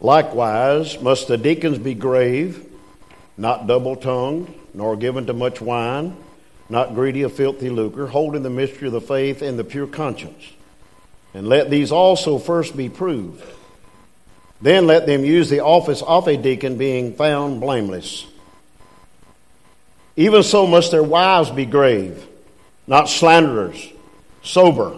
Likewise, 0.00 1.00
must 1.00 1.28
the 1.28 1.38
deacons 1.38 1.78
be 1.78 1.94
grave, 1.94 2.64
not 3.36 3.66
double 3.66 3.96
tongued, 3.96 4.52
nor 4.74 4.96
given 4.96 5.26
to 5.26 5.32
much 5.32 5.60
wine, 5.60 6.16
not 6.68 6.94
greedy 6.94 7.22
of 7.22 7.32
filthy 7.32 7.70
lucre, 7.70 8.06
holding 8.06 8.42
the 8.42 8.50
mystery 8.50 8.88
of 8.88 8.92
the 8.92 9.00
faith 9.00 9.42
and 9.42 9.58
the 9.58 9.64
pure 9.64 9.86
conscience. 9.86 10.44
And 11.32 11.48
let 11.48 11.70
these 11.70 11.92
also 11.92 12.38
first 12.38 12.76
be 12.76 12.88
proved. 12.88 13.42
Then 14.60 14.86
let 14.86 15.06
them 15.06 15.24
use 15.24 15.50
the 15.50 15.60
office 15.60 16.02
of 16.02 16.28
a 16.28 16.36
deacon, 16.36 16.78
being 16.78 17.14
found 17.14 17.60
blameless. 17.60 18.26
Even 20.16 20.42
so 20.42 20.66
must 20.66 20.90
their 20.90 21.02
wives 21.02 21.50
be 21.50 21.66
grave, 21.66 22.24
not 22.86 23.08
slanderers, 23.08 23.92
sober, 24.42 24.96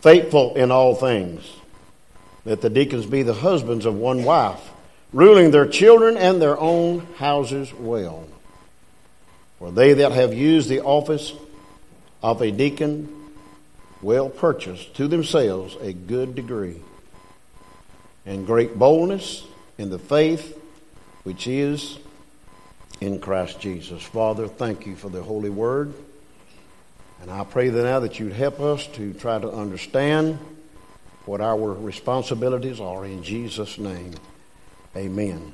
faithful 0.00 0.54
in 0.54 0.70
all 0.70 0.94
things. 0.94 1.42
Let 2.44 2.60
the 2.60 2.70
deacons 2.70 3.06
be 3.06 3.22
the 3.22 3.34
husbands 3.34 3.86
of 3.86 3.94
one 3.94 4.24
wife, 4.24 4.60
ruling 5.12 5.50
their 5.50 5.66
children 5.66 6.16
and 6.16 6.42
their 6.42 6.58
own 6.58 7.06
houses 7.16 7.72
well. 7.72 8.26
For 9.58 9.70
they 9.70 9.92
that 9.94 10.12
have 10.12 10.34
used 10.34 10.68
the 10.68 10.80
office 10.80 11.32
of 12.22 12.42
a 12.42 12.50
deacon 12.50 13.08
well 14.00 14.28
purchase 14.28 14.84
to 14.94 15.06
themselves 15.06 15.76
a 15.80 15.92
good 15.92 16.34
degree 16.34 16.80
and 18.26 18.46
great 18.46 18.76
boldness 18.76 19.44
in 19.78 19.90
the 19.90 19.98
faith 19.98 20.58
which 21.22 21.46
is 21.46 21.98
in 23.00 23.20
Christ 23.20 23.60
Jesus. 23.60 24.02
Father, 24.02 24.48
thank 24.48 24.86
you 24.86 24.96
for 24.96 25.08
the 25.08 25.22
holy 25.22 25.50
word. 25.50 25.94
And 27.20 27.30
I 27.30 27.44
pray 27.44 27.68
that 27.68 27.82
now 27.82 28.00
that 28.00 28.18
you'd 28.18 28.32
help 28.32 28.60
us 28.60 28.86
to 28.88 29.12
try 29.14 29.38
to 29.38 29.50
understand 29.50 30.38
what 31.26 31.40
our 31.40 31.72
responsibilities 31.72 32.80
are 32.80 33.04
in 33.04 33.22
Jesus' 33.22 33.78
name. 33.78 34.14
Amen. 34.96 35.52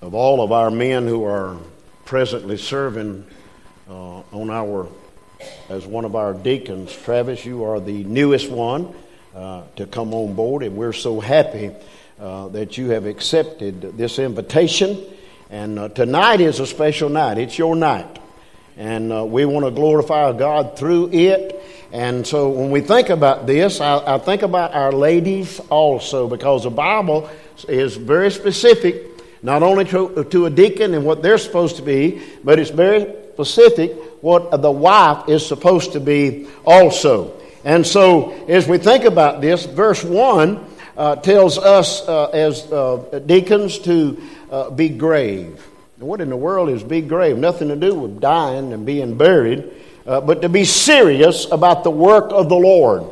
Of 0.00 0.14
all 0.14 0.42
of 0.42 0.52
our 0.52 0.70
men 0.70 1.06
who 1.06 1.24
are 1.24 1.56
presently 2.04 2.56
serving 2.56 3.26
uh, 3.88 4.20
on 4.32 4.50
our 4.50 4.88
as 5.68 5.86
one 5.86 6.04
of 6.04 6.14
our 6.16 6.32
deacons, 6.32 6.92
Travis, 6.92 7.44
you 7.44 7.64
are 7.64 7.80
the 7.80 8.04
newest 8.04 8.50
one 8.50 8.94
uh, 9.34 9.62
to 9.76 9.86
come 9.86 10.14
on 10.14 10.34
board, 10.34 10.62
and 10.62 10.76
we're 10.76 10.92
so 10.92 11.20
happy 11.20 11.70
uh, 12.18 12.48
that 12.48 12.78
you 12.78 12.90
have 12.90 13.06
accepted 13.06 13.96
this 13.96 14.18
invitation. 14.18 15.04
And 15.50 15.78
uh, 15.78 15.88
tonight 15.88 16.40
is 16.40 16.60
a 16.60 16.66
special 16.66 17.08
night. 17.08 17.38
It's 17.38 17.58
your 17.58 17.76
night. 17.76 18.18
And 18.76 19.12
uh, 19.12 19.24
we 19.24 19.44
want 19.44 19.64
to 19.66 19.70
glorify 19.70 20.32
God 20.32 20.78
through 20.78 21.10
it. 21.12 21.63
And 21.94 22.26
so 22.26 22.48
when 22.48 22.72
we 22.72 22.80
think 22.80 23.08
about 23.08 23.46
this, 23.46 23.80
I, 23.80 24.16
I 24.16 24.18
think 24.18 24.42
about 24.42 24.74
our 24.74 24.90
ladies 24.90 25.60
also, 25.70 26.26
because 26.26 26.64
the 26.64 26.70
Bible 26.70 27.30
is 27.68 27.94
very 27.94 28.32
specific, 28.32 28.96
not 29.44 29.62
only 29.62 29.84
to, 29.84 30.24
to 30.24 30.46
a 30.46 30.50
deacon 30.50 30.92
and 30.94 31.04
what 31.04 31.22
they're 31.22 31.38
supposed 31.38 31.76
to 31.76 31.82
be, 31.82 32.20
but 32.42 32.58
it's 32.58 32.70
very 32.70 33.14
specific 33.34 33.92
what 34.22 34.60
the 34.60 34.72
wife 34.72 35.28
is 35.28 35.46
supposed 35.46 35.92
to 35.92 36.00
be 36.00 36.48
also. 36.66 37.40
And 37.64 37.86
so 37.86 38.32
as 38.48 38.66
we 38.66 38.78
think 38.78 39.04
about 39.04 39.40
this, 39.40 39.64
verse 39.64 40.02
1 40.02 40.66
uh, 40.96 41.16
tells 41.16 41.58
us 41.58 42.00
uh, 42.08 42.24
as 42.30 42.72
uh, 42.72 43.20
deacons 43.24 43.78
to 43.78 44.20
uh, 44.50 44.70
be 44.70 44.88
grave. 44.88 45.64
What 45.98 46.20
in 46.20 46.28
the 46.28 46.36
world 46.36 46.70
is 46.70 46.82
be 46.82 47.02
grave? 47.02 47.38
Nothing 47.38 47.68
to 47.68 47.76
do 47.76 47.94
with 47.94 48.20
dying 48.20 48.72
and 48.72 48.84
being 48.84 49.16
buried, 49.16 49.70
uh, 50.06 50.20
but 50.20 50.42
to 50.42 50.48
be 50.48 50.64
serious 50.64 51.46
about 51.50 51.84
the 51.84 51.90
work 51.90 52.30
of 52.30 52.48
the 52.48 52.56
Lord. 52.56 53.04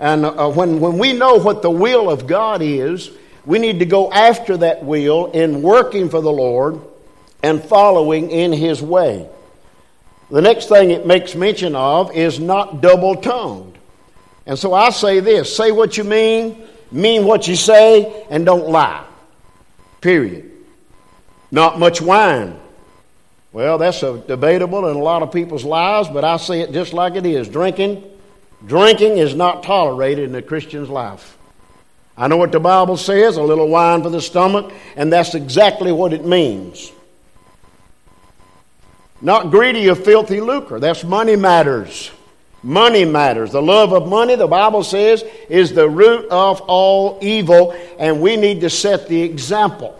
And 0.00 0.24
uh, 0.24 0.50
when, 0.50 0.80
when 0.80 0.98
we 0.98 1.12
know 1.12 1.36
what 1.36 1.62
the 1.62 1.70
will 1.70 2.10
of 2.10 2.26
God 2.26 2.62
is, 2.62 3.10
we 3.44 3.58
need 3.58 3.78
to 3.78 3.86
go 3.86 4.10
after 4.10 4.56
that 4.56 4.84
will 4.84 5.30
in 5.30 5.62
working 5.62 6.08
for 6.08 6.20
the 6.20 6.32
Lord 6.32 6.80
and 7.42 7.62
following 7.62 8.30
in 8.30 8.52
His 8.52 8.82
way. 8.82 9.28
The 10.30 10.40
next 10.40 10.68
thing 10.68 10.90
it 10.90 11.06
makes 11.06 11.34
mention 11.34 11.74
of 11.74 12.16
is 12.16 12.40
not 12.40 12.80
double 12.80 13.16
tongued. 13.16 13.76
And 14.46 14.58
so 14.58 14.74
I 14.74 14.90
say 14.90 15.20
this 15.20 15.54
say 15.54 15.72
what 15.72 15.96
you 15.96 16.04
mean, 16.04 16.66
mean 16.90 17.24
what 17.24 17.46
you 17.46 17.56
say, 17.56 18.26
and 18.30 18.44
don't 18.46 18.68
lie. 18.68 19.04
Period. 20.00 20.50
Not 21.50 21.78
much 21.78 22.00
wine. 22.00 22.58
Well, 23.52 23.76
that's 23.76 24.02
a 24.02 24.18
debatable 24.18 24.88
in 24.88 24.96
a 24.96 25.02
lot 25.02 25.22
of 25.22 25.30
people's 25.30 25.64
lives, 25.64 26.08
but 26.08 26.24
I 26.24 26.38
say 26.38 26.60
it 26.60 26.72
just 26.72 26.94
like 26.94 27.16
it 27.16 27.26
is. 27.26 27.48
Drinking, 27.48 28.02
drinking 28.66 29.18
is 29.18 29.34
not 29.34 29.62
tolerated 29.62 30.28
in 30.30 30.34
a 30.34 30.42
Christian's 30.42 30.88
life. 30.88 31.36
I 32.16 32.28
know 32.28 32.38
what 32.38 32.52
the 32.52 32.60
Bible 32.60 32.96
says, 32.96 33.36
a 33.36 33.42
little 33.42 33.68
wine 33.68 34.02
for 34.02 34.10
the 34.10 34.20
stomach, 34.20 34.72
and 34.96 35.12
that's 35.12 35.34
exactly 35.34 35.92
what 35.92 36.12
it 36.12 36.24
means. 36.24 36.92
Not 39.20 39.50
greedy 39.50 39.88
of 39.88 40.02
filthy 40.02 40.40
lucre. 40.40 40.80
That's 40.80 41.04
money 41.04 41.36
matters. 41.36 42.10
Money 42.62 43.04
matters. 43.04 43.52
The 43.52 43.62
love 43.62 43.92
of 43.92 44.08
money, 44.08 44.34
the 44.34 44.46
Bible 44.46 44.82
says, 44.82 45.24
is 45.48 45.72
the 45.72 45.88
root 45.88 46.28
of 46.30 46.60
all 46.62 47.18
evil, 47.20 47.76
and 47.98 48.20
we 48.20 48.36
need 48.36 48.62
to 48.62 48.70
set 48.70 49.08
the 49.08 49.20
example. 49.22 49.98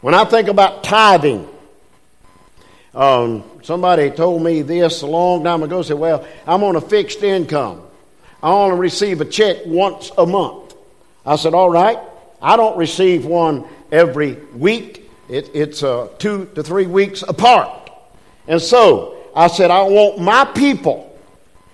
When 0.00 0.14
I 0.14 0.24
think 0.24 0.48
about 0.48 0.84
tithing, 0.84 1.48
um, 2.94 3.42
somebody 3.62 4.10
told 4.10 4.42
me 4.42 4.62
this 4.62 5.02
a 5.02 5.06
long 5.06 5.42
time 5.44 5.62
ago. 5.62 5.82
Said, 5.82 5.98
"Well, 5.98 6.26
I'm 6.46 6.62
on 6.62 6.76
a 6.76 6.80
fixed 6.80 7.22
income. 7.22 7.82
I 8.42 8.50
only 8.50 8.78
receive 8.78 9.20
a 9.20 9.24
check 9.24 9.58
once 9.64 10.10
a 10.18 10.26
month." 10.26 10.74
I 11.24 11.36
said, 11.36 11.54
"All 11.54 11.70
right. 11.70 11.98
I 12.40 12.56
don't 12.56 12.76
receive 12.76 13.24
one 13.24 13.64
every 13.90 14.34
week. 14.54 15.10
It, 15.28 15.50
it's 15.54 15.82
uh, 15.82 16.08
two 16.18 16.46
to 16.54 16.62
three 16.62 16.86
weeks 16.86 17.22
apart." 17.22 17.90
And 18.46 18.60
so 18.60 19.16
I 19.34 19.46
said, 19.46 19.70
"I 19.70 19.82
want 19.84 20.20
my 20.20 20.44
people 20.44 21.18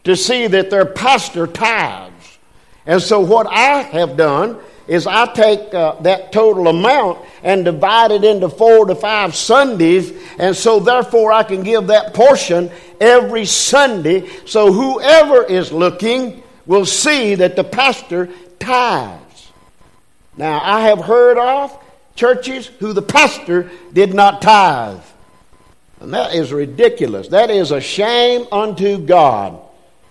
to 0.04 0.14
see 0.14 0.46
that 0.46 0.70
their 0.70 0.84
pastor 0.84 1.46
tithes." 1.46 2.38
And 2.86 3.02
so 3.02 3.20
what 3.20 3.46
I 3.48 3.82
have 3.82 4.16
done 4.16 4.58
is 4.88 5.06
I 5.06 5.26
take 5.34 5.72
uh, 5.75 6.00
that 6.00 6.32
total 6.32 6.66
amount 6.66 7.25
and 7.43 7.65
divide 7.65 8.10
it 8.10 8.25
into 8.25 8.49
four 8.49 8.87
to 8.87 8.94
five 8.94 9.37
Sundays, 9.37 10.10
and 10.38 10.56
so 10.56 10.81
therefore 10.81 11.31
I 11.31 11.43
can 11.43 11.62
give 11.62 11.88
that 11.88 12.15
portion 12.15 12.71
every 12.99 13.44
Sunday, 13.44 14.28
so 14.47 14.72
whoever 14.72 15.44
is 15.44 15.71
looking 15.71 16.43
will 16.66 16.87
see 16.87 17.34
that 17.37 17.54
the 17.54 17.65
pastor 17.65 18.31
tithes. 18.59 19.50
Now, 20.38 20.60
I 20.62 20.81
have 20.82 21.00
heard 21.00 21.37
of 21.37 21.78
churches 22.16 22.66
who 22.66 22.94
the 22.94 23.03
pastor 23.03 23.70
did 23.93 24.15
not 24.15 24.41
tithe. 24.41 25.00
And 26.00 26.15
that 26.15 26.34
is 26.34 26.53
ridiculous. 26.53 27.28
That 27.28 27.50
is 27.50 27.72
a 27.72 27.81
shame 27.81 28.47
unto 28.53 28.99
God. 28.99 29.60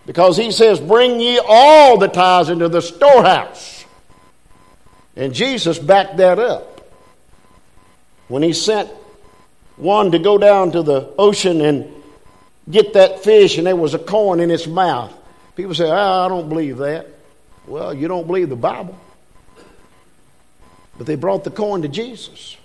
Because 0.06 0.38
he 0.38 0.52
says, 0.52 0.80
Bring 0.80 1.20
ye 1.20 1.40
all 1.46 1.98
the 1.98 2.08
tithes 2.09 2.50
into 2.50 2.68
the 2.70 2.82
storehouse 2.82 3.77
and 5.17 5.33
Jesus 5.33 5.78
backed 5.79 6.17
that 6.17 6.39
up 6.39 6.88
when 8.28 8.44
he 8.44 8.53
sent 8.53 8.89
one 9.75 10.11
to 10.11 10.19
go 10.19 10.38
down 10.38 10.72
to 10.72 10.83
the 10.83 11.13
ocean 11.17 11.61
and 11.61 11.91
get 12.69 12.94
that 12.94 13.23
fish, 13.23 13.57
and 13.57 13.67
there 13.67 13.75
was 13.75 13.94
a 13.94 14.00
coin 14.00 14.39
in 14.39 14.51
its 14.51 14.67
mouth. 14.67 15.13
People 15.55 15.73
say, 15.73 15.89
oh, 15.89 16.25
I 16.25 16.28
don't 16.28 16.50
believe 16.50 16.78
that. 16.78 17.07
Well, 17.66 17.94
you 17.94 18.07
don't 18.07 18.28
believe 18.28 18.50
the 18.50 18.55
Bible. 18.55 18.97
But 20.97 21.07
they 21.07 21.16
brought 21.16 21.44
the 21.44 21.51
coin 21.51 21.81
to 21.81 21.88
Jesus. 21.88 22.57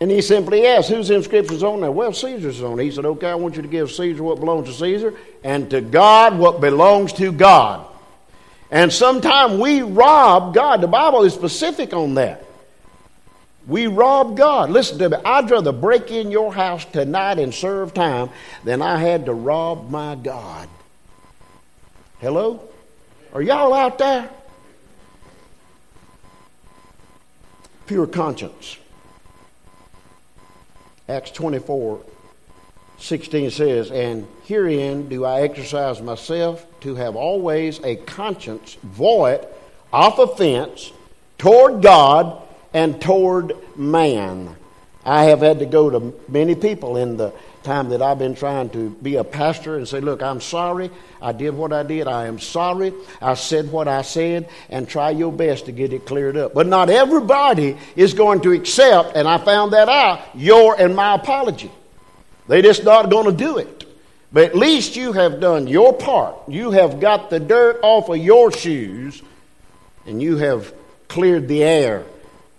And 0.00 0.10
he 0.10 0.20
simply 0.20 0.66
asked, 0.66 0.88
Whose 0.88 1.10
inscription's 1.10 1.62
on 1.62 1.80
there? 1.80 1.90
Well, 1.90 2.12
Caesar's 2.12 2.62
on 2.62 2.78
it. 2.80 2.84
He 2.84 2.90
said, 2.90 3.04
Okay, 3.04 3.28
I 3.28 3.36
want 3.36 3.56
you 3.56 3.62
to 3.62 3.68
give 3.68 3.92
Caesar 3.92 4.22
what 4.22 4.40
belongs 4.40 4.68
to 4.68 4.74
Caesar, 4.74 5.14
and 5.44 5.70
to 5.70 5.80
God 5.80 6.36
what 6.36 6.60
belongs 6.60 7.12
to 7.14 7.30
God. 7.30 7.86
And 8.74 8.92
sometimes 8.92 9.60
we 9.60 9.82
rob 9.82 10.52
God. 10.52 10.80
The 10.80 10.88
Bible 10.88 11.22
is 11.22 11.32
specific 11.32 11.92
on 11.92 12.14
that. 12.14 12.44
We 13.68 13.86
rob 13.86 14.36
God. 14.36 14.68
Listen 14.68 14.98
to 14.98 15.10
me. 15.10 15.16
I'd 15.24 15.48
rather 15.48 15.70
break 15.70 16.10
in 16.10 16.32
your 16.32 16.52
house 16.52 16.84
tonight 16.84 17.38
and 17.38 17.54
serve 17.54 17.94
time 17.94 18.30
than 18.64 18.82
I 18.82 18.96
had 18.96 19.26
to 19.26 19.32
rob 19.32 19.90
my 19.90 20.16
God. 20.16 20.68
Hello? 22.18 22.68
Are 23.32 23.40
y'all 23.40 23.72
out 23.72 23.98
there? 23.98 24.28
Pure 27.86 28.08
conscience. 28.08 28.76
Acts 31.08 31.30
24 31.30 32.00
16 32.98 33.50
says, 33.50 33.90
And 33.90 34.26
herein 34.44 35.08
do 35.08 35.24
I 35.24 35.42
exercise 35.42 36.00
myself 36.00 36.66
to 36.80 36.94
have 36.94 37.16
always 37.16 37.80
a 37.80 37.96
conscience 37.96 38.74
void 38.82 39.46
of 39.92 40.18
offense 40.18 40.92
toward 41.38 41.82
God 41.82 42.42
and 42.72 43.00
toward 43.00 43.56
man. 43.76 44.56
I 45.04 45.24
have 45.24 45.40
had 45.40 45.58
to 45.58 45.66
go 45.66 45.90
to 45.90 46.14
many 46.28 46.54
people 46.54 46.96
in 46.96 47.16
the 47.16 47.32
time 47.62 47.90
that 47.90 48.02
I've 48.02 48.18
been 48.18 48.34
trying 48.34 48.70
to 48.70 48.90
be 48.90 49.16
a 49.16 49.24
pastor 49.24 49.76
and 49.76 49.88
say, 49.88 50.00
Look, 50.00 50.22
I'm 50.22 50.40
sorry. 50.40 50.90
I 51.20 51.32
did 51.32 51.54
what 51.54 51.72
I 51.72 51.82
did. 51.82 52.06
I 52.06 52.26
am 52.26 52.38
sorry. 52.38 52.92
I 53.20 53.34
said 53.34 53.70
what 53.70 53.88
I 53.88 54.02
said, 54.02 54.48
and 54.68 54.88
try 54.88 55.10
your 55.10 55.32
best 55.32 55.66
to 55.66 55.72
get 55.72 55.92
it 55.92 56.06
cleared 56.06 56.36
up. 56.36 56.54
But 56.54 56.66
not 56.66 56.90
everybody 56.90 57.76
is 57.96 58.14
going 58.14 58.42
to 58.42 58.52
accept, 58.52 59.16
and 59.16 59.26
I 59.26 59.38
found 59.38 59.72
that 59.72 59.88
out, 59.88 60.20
your 60.34 60.78
and 60.80 60.94
my 60.94 61.14
apology. 61.14 61.70
They 62.46 62.62
just 62.62 62.84
not 62.84 63.10
going 63.10 63.26
to 63.26 63.32
do 63.32 63.58
it. 63.58 63.84
But 64.32 64.44
at 64.44 64.56
least 64.56 64.96
you 64.96 65.12
have 65.12 65.40
done 65.40 65.68
your 65.68 65.92
part. 65.92 66.36
You 66.48 66.72
have 66.72 67.00
got 67.00 67.30
the 67.30 67.38
dirt 67.38 67.78
off 67.82 68.08
of 68.08 68.16
your 68.16 68.50
shoes, 68.50 69.22
and 70.06 70.20
you 70.20 70.36
have 70.38 70.74
cleared 71.08 71.46
the 71.46 71.62
air 71.62 72.04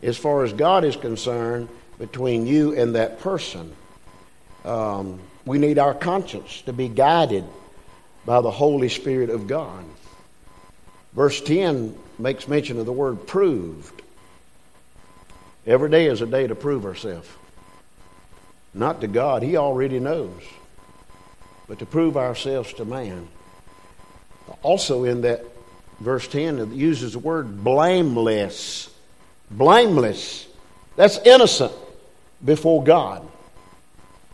as 0.02 0.18
far 0.18 0.44
as 0.44 0.54
God 0.54 0.86
is 0.86 0.96
concerned 0.96 1.68
between 2.00 2.48
you 2.48 2.74
and 2.74 2.96
that 2.96 3.20
person. 3.20 3.76
Um, 4.64 5.20
we 5.46 5.58
need 5.58 5.78
our 5.78 5.94
conscience 5.94 6.62
to 6.64 6.74
be 6.74 6.88
guided 6.88 7.44
by 8.26 8.42
the 8.42 8.52
Holy 8.52 8.90
Spirit 8.90 9.30
of 9.30 9.48
God. 9.48 9.84
Verse 11.14 11.40
10 11.42 11.96
makes 12.18 12.48
mention 12.48 12.80
of 12.80 12.86
the 12.86 12.94
word 12.94 13.28
proved. 13.28 14.02
Every 15.68 15.90
day 15.90 16.08
is 16.08 16.22
a 16.22 16.26
day 16.26 16.48
to 16.48 16.56
prove 16.56 16.86
ourselves. 16.86 17.28
Not 18.76 19.00
to 19.02 19.08
God, 19.08 19.42
He 19.42 19.56
already 19.56 20.00
knows, 20.00 20.42
but 21.68 21.80
to 21.80 21.86
prove 21.86 22.18
ourselves 22.18 22.74
to 22.74 22.86
man. 22.86 23.30
Also, 24.62 25.06
in 25.06 25.22
that 25.22 25.44
verse 26.02 26.28
10, 26.28 26.60
it 26.60 26.70
uses 26.70 27.14
the 27.14 27.20
word 27.20 27.64
blameless. 27.64 28.94
Blameless. 29.50 30.46
That's 30.98 31.18
innocent 31.20 31.72
before 32.44 32.84
God. 32.84 33.26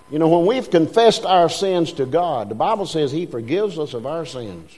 You 0.10 0.18
know, 0.18 0.28
when 0.28 0.48
we've 0.48 0.70
confessed 0.70 1.24
our 1.24 1.48
sins 1.48 1.94
to 1.94 2.06
God, 2.08 2.50
the 2.50 2.56
Bible 2.56 2.88
says 2.88 3.12
He 3.12 3.28
forgives 3.28 3.78
us 3.78 3.94
of 3.94 4.08
our 4.08 4.26
sins, 4.26 4.78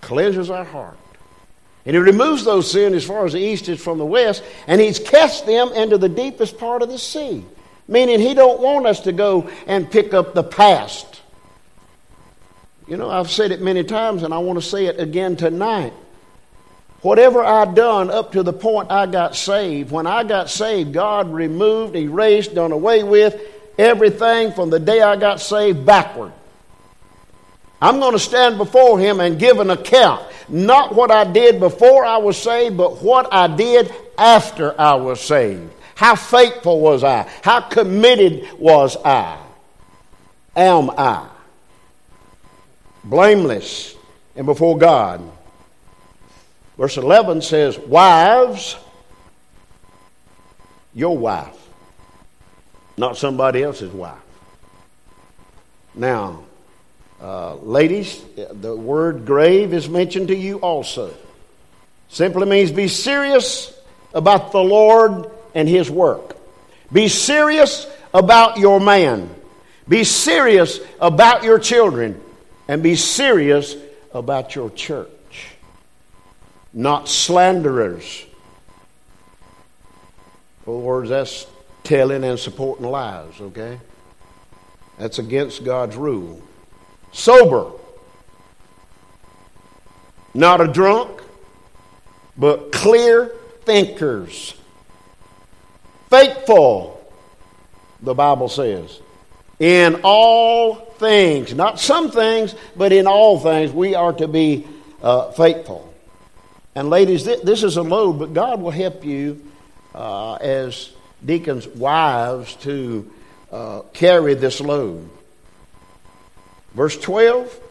cleanses 0.00 0.50
our 0.50 0.64
heart. 0.64 0.98
And 1.86 1.94
He 1.94 2.00
removes 2.00 2.44
those 2.44 2.68
sins 2.68 2.96
as 2.96 3.04
far 3.04 3.24
as 3.24 3.32
the 3.32 3.38
east 3.38 3.68
is 3.68 3.80
from 3.80 3.98
the 3.98 4.04
west, 4.04 4.42
and 4.66 4.80
He's 4.80 4.98
cast 4.98 5.46
them 5.46 5.72
into 5.72 5.98
the 5.98 6.08
deepest 6.08 6.58
part 6.58 6.82
of 6.82 6.88
the 6.88 6.98
sea. 6.98 7.44
Meaning 7.88 8.20
He 8.20 8.34
don't 8.34 8.60
want 8.60 8.86
us 8.86 9.00
to 9.00 9.12
go 9.12 9.50
and 9.66 9.90
pick 9.90 10.14
up 10.14 10.34
the 10.34 10.42
past. 10.42 11.22
You 12.86 12.96
know, 12.96 13.10
I've 13.10 13.30
said 13.30 13.50
it 13.50 13.60
many 13.60 13.82
times, 13.84 14.22
and 14.22 14.32
I 14.32 14.38
want 14.38 14.58
to 14.60 14.64
say 14.64 14.86
it 14.86 15.00
again 15.00 15.36
tonight. 15.36 15.92
Whatever 17.02 17.44
I'd 17.44 17.74
done 17.74 18.10
up 18.10 18.32
to 18.32 18.42
the 18.42 18.52
point 18.52 18.90
I 18.90 19.06
got 19.06 19.36
saved, 19.36 19.90
when 19.90 20.06
I 20.06 20.24
got 20.24 20.50
saved, 20.50 20.92
God 20.92 21.32
removed, 21.32 21.94
erased, 21.94 22.54
done 22.54 22.72
away 22.72 23.02
with 23.02 23.40
everything 23.78 24.52
from 24.52 24.70
the 24.70 24.80
day 24.80 25.02
I 25.02 25.16
got 25.16 25.40
saved 25.40 25.84
backward. 25.84 26.32
I'm 27.80 28.00
going 28.00 28.12
to 28.12 28.18
stand 28.18 28.56
before 28.56 28.98
Him 28.98 29.20
and 29.20 29.38
give 29.38 29.60
an 29.60 29.70
account. 29.70 30.24
Not 30.48 30.94
what 30.94 31.10
I 31.10 31.24
did 31.24 31.60
before 31.60 32.04
I 32.04 32.16
was 32.16 32.36
saved, 32.36 32.76
but 32.76 33.02
what 33.02 33.32
I 33.32 33.48
did 33.54 33.92
after 34.16 34.80
I 34.80 34.94
was 34.94 35.20
saved. 35.20 35.70
How 35.96 36.14
faithful 36.14 36.80
was 36.80 37.02
I? 37.02 37.28
How 37.42 37.60
committed 37.62 38.48
was 38.58 38.96
I? 39.04 39.38
Am 40.54 40.90
I? 40.90 41.28
Blameless 43.02 43.96
and 44.36 44.46
before 44.46 44.78
God. 44.78 45.20
Verse 46.78 46.96
11 46.96 47.42
says, 47.42 47.76
Wives, 47.78 48.76
your 50.94 51.18
wife 51.18 51.66
not 52.96 53.16
somebody 53.16 53.62
else's 53.62 53.92
wife. 53.92 54.16
Now, 55.94 56.44
uh, 57.20 57.56
ladies, 57.56 58.22
the 58.36 58.74
word 58.74 59.26
grave 59.26 59.72
is 59.72 59.88
mentioned 59.88 60.28
to 60.28 60.36
you 60.36 60.58
also. 60.58 61.14
Simply 62.08 62.46
means 62.46 62.70
be 62.70 62.88
serious 62.88 63.72
about 64.14 64.52
the 64.52 64.62
Lord 64.62 65.30
and 65.56 65.66
His 65.66 65.90
work. 65.90 66.36
Be 66.92 67.08
serious 67.08 67.86
about 68.14 68.58
your 68.58 68.78
man. 68.78 69.34
Be 69.88 70.04
serious 70.04 70.78
about 71.00 71.42
your 71.42 71.58
children. 71.58 72.20
And 72.68 72.82
be 72.82 72.94
serious 72.94 73.74
about 74.12 74.54
your 74.54 74.70
church. 74.70 75.08
Not 76.72 77.08
slanderers. 77.08 78.26
In 80.66 80.82
words, 80.82 81.08
that's 81.08 81.46
telling 81.84 82.22
and 82.22 82.38
supporting 82.38 82.86
lies, 82.86 83.40
okay? 83.40 83.80
That's 84.98 85.18
against 85.18 85.64
God's 85.64 85.96
rule. 85.96 86.42
Sober. 87.12 87.70
Not 90.34 90.60
a 90.60 90.68
drunk, 90.68 91.22
but 92.36 92.72
clear 92.72 93.32
thinkers. 93.62 94.54
Faithful, 96.10 97.00
the 98.00 98.14
Bible 98.14 98.48
says. 98.48 99.00
In 99.58 100.00
all 100.02 100.74
things, 100.74 101.54
not 101.54 101.80
some 101.80 102.10
things, 102.10 102.54
but 102.76 102.92
in 102.92 103.06
all 103.06 103.38
things, 103.40 103.72
we 103.72 103.94
are 103.94 104.12
to 104.12 104.28
be 104.28 104.66
uh, 105.02 105.30
faithful. 105.32 105.92
And 106.74 106.90
ladies, 106.90 107.24
this 107.24 107.62
is 107.62 107.76
a 107.76 107.82
load, 107.82 108.18
but 108.18 108.34
God 108.34 108.60
will 108.60 108.70
help 108.70 109.04
you 109.04 109.42
uh, 109.94 110.34
as 110.34 110.92
deacons' 111.24 111.66
wives 111.66 112.54
to 112.56 113.10
uh, 113.50 113.80
carry 113.94 114.34
this 114.34 114.60
load. 114.60 115.08
Verse 116.74 116.98
12 116.98 117.62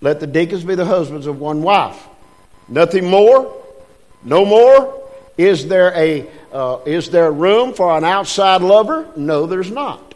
let 0.00 0.20
the 0.20 0.26
deacons 0.26 0.64
be 0.64 0.74
the 0.74 0.84
husbands 0.84 1.26
of 1.26 1.38
one 1.38 1.62
wife. 1.62 2.08
Nothing 2.68 3.10
more, 3.10 3.54
no 4.22 4.44
more. 4.44 4.96
Is 5.36 5.68
there 5.68 5.92
a 5.94 6.26
uh, 6.52 6.80
is 6.86 7.10
there 7.10 7.30
room 7.30 7.74
for 7.74 7.96
an 7.96 8.04
outside 8.04 8.62
lover? 8.62 9.08
No, 9.16 9.46
there's 9.46 9.70
not. 9.70 10.14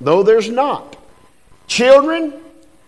No, 0.00 0.22
there's 0.22 0.48
not. 0.48 0.96
Children, 1.66 2.34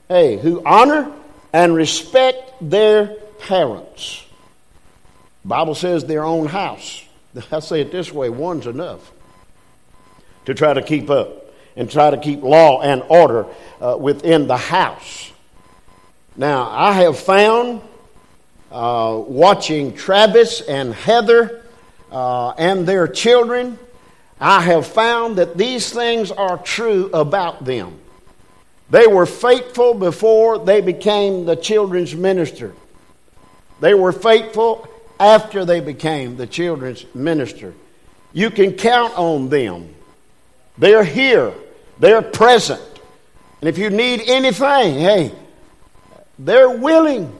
hey, 0.08 0.38
who 0.38 0.62
honor 0.64 1.12
and 1.52 1.74
respect 1.74 2.54
their 2.60 3.06
parents. 3.40 4.24
Bible 5.44 5.74
says 5.74 6.04
their 6.04 6.24
own 6.24 6.46
house. 6.46 7.04
I 7.52 7.60
say 7.60 7.80
it 7.80 7.92
this 7.92 8.12
way 8.12 8.30
one's 8.30 8.66
enough 8.66 9.12
to 10.46 10.54
try 10.54 10.72
to 10.72 10.82
keep 10.82 11.10
up 11.10 11.52
and 11.76 11.90
try 11.90 12.10
to 12.10 12.16
keep 12.16 12.42
law 12.42 12.80
and 12.80 13.02
order 13.08 13.46
uh, 13.80 13.96
within 13.98 14.46
the 14.46 14.56
house. 14.56 15.32
Now, 16.36 16.68
I 16.70 16.94
have 17.02 17.18
found 17.18 17.82
uh, 18.70 19.22
watching 19.26 19.94
Travis 19.94 20.62
and 20.62 20.94
Heather 20.94 21.61
uh, 22.12 22.50
and 22.50 22.86
their 22.86 23.08
children, 23.08 23.78
I 24.38 24.60
have 24.60 24.86
found 24.86 25.36
that 25.36 25.56
these 25.56 25.90
things 25.90 26.30
are 26.30 26.58
true 26.58 27.10
about 27.12 27.64
them. 27.64 27.98
They 28.90 29.06
were 29.06 29.26
faithful 29.26 29.94
before 29.94 30.58
they 30.58 30.82
became 30.82 31.46
the 31.46 31.56
children's 31.56 32.14
minister. 32.14 32.74
They 33.80 33.94
were 33.94 34.12
faithful 34.12 34.86
after 35.18 35.64
they 35.64 35.80
became 35.80 36.36
the 36.36 36.46
children's 36.46 37.06
minister. 37.14 37.74
You 38.34 38.50
can 38.50 38.74
count 38.74 39.16
on 39.16 39.48
them. 39.48 39.94
They're 40.76 41.04
here, 41.04 41.54
they're 41.98 42.22
present. 42.22 42.82
And 43.60 43.68
if 43.68 43.78
you 43.78 43.90
need 43.90 44.22
anything, 44.26 44.98
hey, 44.98 45.32
they're 46.38 46.70
willing 46.70 47.38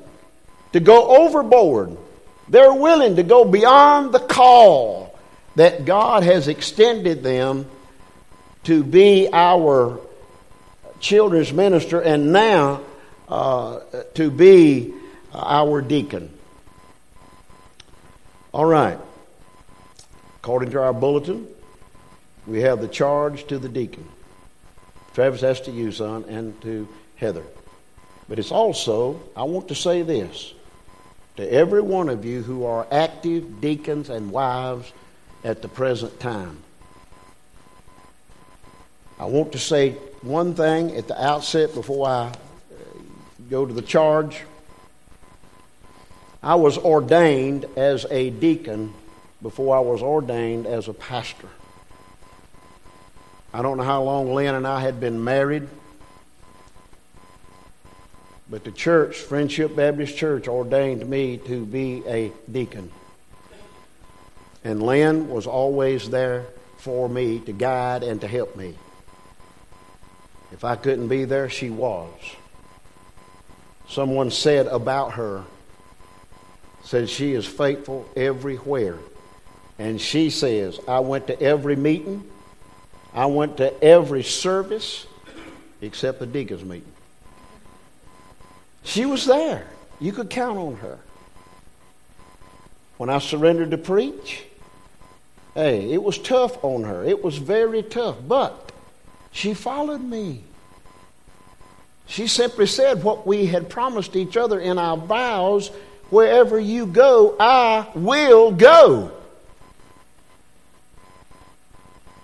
to 0.73 0.81
go 0.81 1.25
overboard. 1.25 1.99
They're 2.49 2.75
willing 2.75 3.17
to 3.17 3.23
go 3.23 3.45
beyond 3.45 4.13
the 4.13 4.19
call 4.19 5.19
that 5.57 5.85
God 5.85 6.23
has 6.23 6.49
extended 6.49 7.23
them 7.23 7.67
to 8.65 8.83
be 8.85 9.29
our 9.33 10.01
children's 11.01 11.53
minister 11.53 12.01
and 12.01 12.33
now 12.33 12.81
uh, 13.29 13.81
to 14.15 14.31
be 14.31 14.93
our 15.35 15.81
deacon. 15.83 16.31
All 18.53 18.67
right. 18.67 18.99
According 20.37 20.71
to 20.73 20.83
our 20.83 20.93
bulletin, 20.93 21.47
we 22.47 22.61
have 22.63 22.81
the 22.81 22.89
charge 22.89 23.47
to 23.47 23.59
the 23.59 23.69
deacon. 23.69 24.07
Travis, 25.15 25.43
that's 25.43 25.61
to 25.61 25.71
you, 25.71 25.93
son, 25.93 26.25
and 26.29 26.61
to 26.63 26.89
Heather. 27.17 27.45
But 28.29 28.39
it's 28.39 28.51
also, 28.51 29.21
I 29.37 29.45
want 29.45 29.69
to 29.69 29.75
say 29.75 30.03
this 30.03 30.55
to 31.37 31.51
every 31.51 31.81
one 31.81 32.09
of 32.09 32.25
you 32.25 32.43
who 32.43 32.65
are 32.65 32.87
active 32.91 33.61
deacons 33.61 34.11
and 34.11 34.31
wives 34.31 34.93
at 35.45 35.63
the 35.63 35.69
present 35.69 36.21
time. 36.21 36.59
I 39.19 39.27
want 39.27 39.53
to 39.53 39.59
say 39.59 39.93
one 40.23 40.55
thing 40.55 40.97
at 40.97 41.09
the 41.09 41.23
outset 41.23 41.75
before 41.75 42.09
I 42.09 42.27
uh, 42.27 42.33
go 43.51 43.65
to 43.65 43.73
the 43.73 43.83
charge. 43.83 44.43
I 46.43 46.57
was 46.57 46.77
ordained 46.77 47.67
as 47.77 48.05
a 48.11 48.31
deacon 48.31 48.93
before 49.41 49.77
I 49.77 49.81
was 49.81 50.03
ordained 50.03 50.67
as 50.67 50.89
a 50.89 50.93
pastor. 50.93 51.49
I 53.55 53.63
don't 53.63 53.77
know 53.77 53.85
how 53.85 54.03
long 54.03 54.35
Lynn 54.35 54.55
and 54.55 54.67
I 54.67 54.81
had 54.81 54.99
been 54.99 55.23
married, 55.23 55.69
but 58.53 58.65
the 58.65 58.71
church, 58.71 59.17
Friendship 59.17 59.75
Baptist 59.75 60.15
Church, 60.15 60.47
ordained 60.47 61.09
me 61.09 61.39
to 61.39 61.65
be 61.65 62.03
a 62.07 62.31
deacon. 62.51 62.93
And 64.63 64.83
Lynn 64.83 65.31
was 65.31 65.47
always 65.47 66.11
there 66.11 66.45
for 66.77 67.09
me 67.09 67.39
to 67.41 67.53
guide 67.53 68.03
and 68.03 68.21
to 68.21 68.29
help 68.29 68.55
me. 68.55 68.75
If 70.53 70.65
I 70.65 70.77
couldn't 70.77 71.09
be 71.09 71.25
there, 71.25 71.49
she 71.49 71.71
was. 71.71 72.13
Someone 73.89 74.31
said 74.31 74.67
about 74.67 75.15
her, 75.15 75.45
said 76.85 77.09
she 77.09 77.33
is 77.33 77.47
faithful 77.47 78.07
everywhere. 78.15 78.99
And 79.79 79.99
she 79.99 80.29
says, 80.29 80.79
I 80.87 81.01
went 81.01 81.27
to 81.29 81.41
every 81.41 81.75
meeting, 81.75 82.31
I 83.15 83.25
went 83.27 83.57
to 83.57 83.83
every 83.83 84.23
service 84.23 85.07
except 85.81 86.19
the 86.19 86.27
deacon's 86.27 86.65
meeting. 86.67 86.92
She 88.85 89.07
was 89.07 89.27
there. 89.27 89.67
You 90.01 90.13
could 90.13 90.31
count 90.31 90.59
on 90.59 90.77
her. 90.77 90.99
When 92.97 93.09
I 93.11 93.19
surrendered 93.19 93.71
to 93.71 93.79
preach, 93.79 94.45
hey, 95.55 95.93
it 95.93 96.03
was 96.03 96.19
tough 96.19 96.63
on 96.65 96.85
her. 96.85 97.05
It 97.05 97.23
was 97.23 97.39
very 97.39 97.83
tough, 97.83 98.17
but 98.27 98.73
she 99.33 99.55
followed 99.55 100.03
me. 100.03 100.45
She 102.07 102.27
simply 102.27 102.67
said 102.67 103.03
what 103.03 103.27
we 103.27 103.47
had 103.47 103.71
promised 103.71 104.17
each 104.17 104.37
other 104.37 104.61
in 104.61 104.79
our 104.79 104.97
vows 104.97 105.71
wherever 106.11 106.61
you 106.61 106.87
go, 106.87 107.35
I 107.41 107.89
will 107.95 108.53
go. 108.53 109.11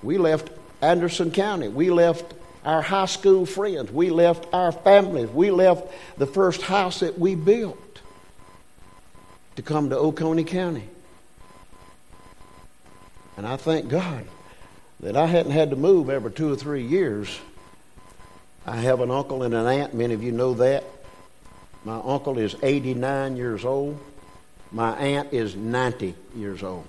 We 0.02 0.18
left 0.18 0.50
Anderson 0.82 1.30
County. 1.30 1.68
We 1.68 1.90
left 1.90 2.34
our 2.68 2.82
high 2.82 3.06
school 3.06 3.46
friends. 3.46 3.90
We 3.90 4.10
left 4.10 4.46
our 4.52 4.72
families. 4.72 5.30
We 5.30 5.50
left 5.50 5.86
the 6.18 6.26
first 6.26 6.60
house 6.60 7.00
that 7.00 7.18
we 7.18 7.34
built 7.34 8.02
to 9.56 9.62
come 9.62 9.88
to 9.88 9.96
Oconee 9.96 10.44
County. 10.44 10.86
And 13.38 13.46
I 13.46 13.56
thank 13.56 13.88
God 13.88 14.26
that 15.00 15.16
I 15.16 15.24
hadn't 15.24 15.52
had 15.52 15.70
to 15.70 15.76
move 15.76 16.10
every 16.10 16.30
two 16.30 16.52
or 16.52 16.56
three 16.56 16.84
years. 16.84 17.38
I 18.66 18.76
have 18.76 19.00
an 19.00 19.10
uncle 19.10 19.44
and 19.44 19.54
an 19.54 19.66
aunt. 19.66 19.94
Many 19.94 20.12
of 20.12 20.22
you 20.22 20.32
know 20.32 20.52
that. 20.54 20.84
My 21.86 21.98
uncle 22.04 22.38
is 22.38 22.54
89 22.62 23.38
years 23.38 23.64
old. 23.64 23.98
My 24.72 24.94
aunt 24.94 25.32
is 25.32 25.56
90 25.56 26.14
years 26.36 26.62
old. 26.62 26.86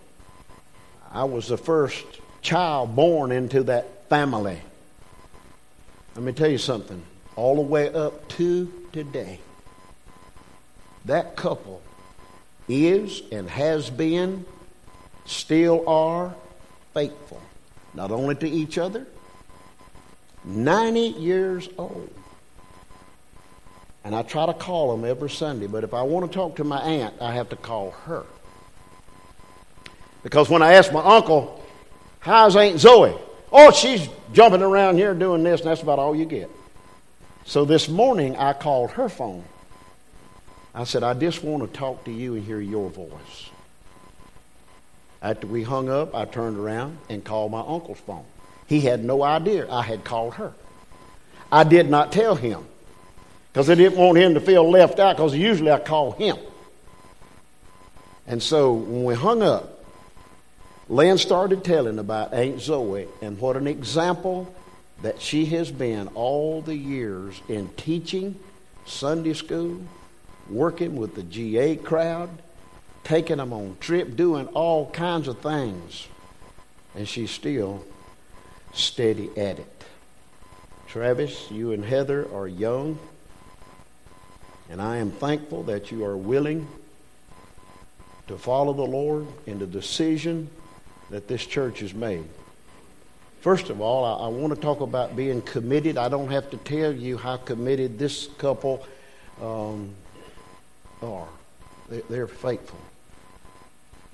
I 1.09 1.23
was 1.23 1.47
the 1.47 1.57
first 1.57 2.05
child 2.41 2.97
born 2.97 3.31
into 3.31 3.63
that 3.63 4.09
family. 4.09 4.59
Let 6.19 6.25
me 6.25 6.33
tell 6.33 6.49
you 6.49 6.57
something. 6.57 7.01
All 7.37 7.55
the 7.55 7.61
way 7.61 7.93
up 7.93 8.27
to 8.31 8.69
today, 8.91 9.39
that 11.05 11.37
couple 11.37 11.81
is 12.67 13.21
and 13.31 13.49
has 13.49 13.89
been, 13.89 14.43
still 15.25 15.87
are 15.87 16.35
faithful, 16.93 17.41
not 17.93 18.11
only 18.11 18.35
to 18.35 18.49
each 18.49 18.77
other, 18.77 19.07
90 20.43 20.99
years 20.99 21.69
old. 21.77 22.09
And 24.03 24.13
I 24.13 24.21
try 24.23 24.45
to 24.45 24.53
call 24.53 24.91
them 24.91 25.09
every 25.09 25.29
Sunday, 25.29 25.67
but 25.67 25.85
if 25.85 25.93
I 25.93 26.01
want 26.01 26.29
to 26.29 26.35
talk 26.35 26.57
to 26.57 26.65
my 26.65 26.81
aunt, 26.81 27.13
I 27.21 27.31
have 27.31 27.47
to 27.51 27.55
call 27.55 27.91
her. 27.91 28.25
Because 30.21 30.49
when 30.49 30.61
I 30.61 30.73
ask 30.73 30.91
my 30.91 31.01
uncle, 31.01 31.63
How's 32.19 32.57
Aunt 32.57 32.77
Zoe? 32.77 33.15
Oh, 33.51 33.71
she's 33.71 34.07
jumping 34.33 34.61
around 34.61 34.97
here 34.97 35.13
doing 35.13 35.43
this, 35.43 35.61
and 35.61 35.69
that's 35.69 35.81
about 35.81 35.99
all 35.99 36.15
you 36.15 36.25
get. 36.25 36.49
So 37.45 37.65
this 37.65 37.89
morning, 37.89 38.35
I 38.35 38.53
called 38.53 38.91
her 38.91 39.09
phone. 39.09 39.43
I 40.73 40.83
said, 40.83 41.03
I 41.03 41.13
just 41.15 41.43
want 41.43 41.63
to 41.63 41.79
talk 41.79 42.05
to 42.05 42.11
you 42.11 42.35
and 42.35 42.43
hear 42.43 42.61
your 42.61 42.89
voice. 42.89 43.49
After 45.21 45.47
we 45.47 45.63
hung 45.63 45.89
up, 45.89 46.15
I 46.15 46.25
turned 46.25 46.57
around 46.57 46.97
and 47.09 47.23
called 47.23 47.51
my 47.51 47.59
uncle's 47.59 47.99
phone. 47.99 48.25
He 48.67 48.81
had 48.81 49.03
no 49.03 49.23
idea 49.23 49.69
I 49.69 49.81
had 49.81 50.03
called 50.03 50.35
her. 50.35 50.53
I 51.51 51.63
did 51.63 51.89
not 51.89 52.11
tell 52.11 52.35
him 52.35 52.65
because 53.51 53.69
I 53.69 53.75
didn't 53.75 53.97
want 53.97 54.17
him 54.17 54.35
to 54.35 54.39
feel 54.39 54.69
left 54.69 54.99
out 54.99 55.17
because 55.17 55.35
usually 55.35 55.71
I 55.71 55.79
call 55.79 56.11
him. 56.11 56.37
And 58.27 58.43
so 58.43 58.73
when 58.73 59.03
we 59.05 59.15
hung 59.15 59.41
up, 59.41 59.78
Lynn 60.89 61.19
started 61.19 61.63
telling 61.63 61.99
about 61.99 62.33
Aunt 62.33 62.59
Zoe 62.59 63.07
and 63.21 63.39
what 63.39 63.55
an 63.55 63.67
example 63.67 64.51
that 65.03 65.21
she 65.21 65.45
has 65.45 65.71
been 65.71 66.07
all 66.15 66.63
the 66.63 66.75
years 66.75 67.39
in 67.47 67.69
teaching 67.77 68.39
Sunday 68.87 69.35
school, 69.35 69.81
working 70.49 70.95
with 70.95 71.13
the 71.13 71.21
GA 71.21 71.75
crowd, 71.75 72.29
taking 73.03 73.37
them 73.37 73.53
on 73.53 73.77
trip, 73.79 74.15
doing 74.15 74.47
all 74.47 74.89
kinds 74.89 75.27
of 75.27 75.37
things. 75.39 76.07
And 76.95 77.07
she's 77.07 77.29
still 77.29 77.85
steady 78.73 79.29
at 79.37 79.59
it. 79.59 79.83
Travis, 80.87 81.51
you 81.51 81.71
and 81.71 81.85
Heather 81.85 82.27
are 82.33 82.47
young, 82.47 82.97
and 84.71 84.81
I 84.81 84.97
am 84.97 85.11
thankful 85.11 85.61
that 85.63 85.91
you 85.91 86.03
are 86.03 86.17
willing 86.17 86.67
to 88.27 88.39
follow 88.39 88.73
the 88.73 88.81
Lord 88.81 89.27
in 89.45 89.59
the 89.59 89.67
decision 89.67 90.49
that 91.09 91.27
this 91.27 91.45
church 91.45 91.79
has 91.79 91.93
made. 91.93 92.25
First 93.41 93.69
of 93.69 93.79
all, 93.79 94.03
I, 94.03 94.25
I, 94.25 94.27
want 94.27 94.53
to 94.53 94.59
talk 94.59 94.81
about 94.81 95.15
being 95.15 95.41
committed. 95.41 95.97
I 95.97 96.09
don't 96.09 96.29
have 96.29 96.49
to 96.51 96.57
tell 96.57 96.91
you 96.91 97.17
how 97.17 97.37
committed 97.37 97.97
this 97.97 98.27
couple 98.37 98.85
um, 99.41 99.91
are. 101.01 101.27
They, 101.89 102.01
they're 102.09 102.27
faithful. 102.27 102.79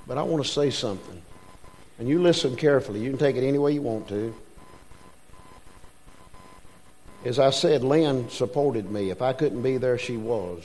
But 0.08 0.20
I 0.20 0.24
want 0.24 0.46
to 0.46 0.50
say 0.50 0.70
something. 0.70 1.22
And 1.98 2.08
you 2.08 2.22
listen 2.22 2.56
carefully. 2.56 3.00
You 3.00 3.10
can 3.10 3.18
take 3.18 3.36
it 3.36 3.48
any 3.48 3.58
way 3.58 3.72
you 3.72 3.82
want 3.82 4.08
to. 4.10 4.36
As 7.24 7.40
I 7.40 7.50
said, 7.50 7.84
Lynn 7.84 8.30
supported 8.30 8.92
me. 8.92 9.10
If 9.10 9.24
I 9.24 9.34
couldn't 9.34 9.64
be 9.64 9.78
there, 9.78 9.98
she 9.98 10.18
was. 10.18 10.64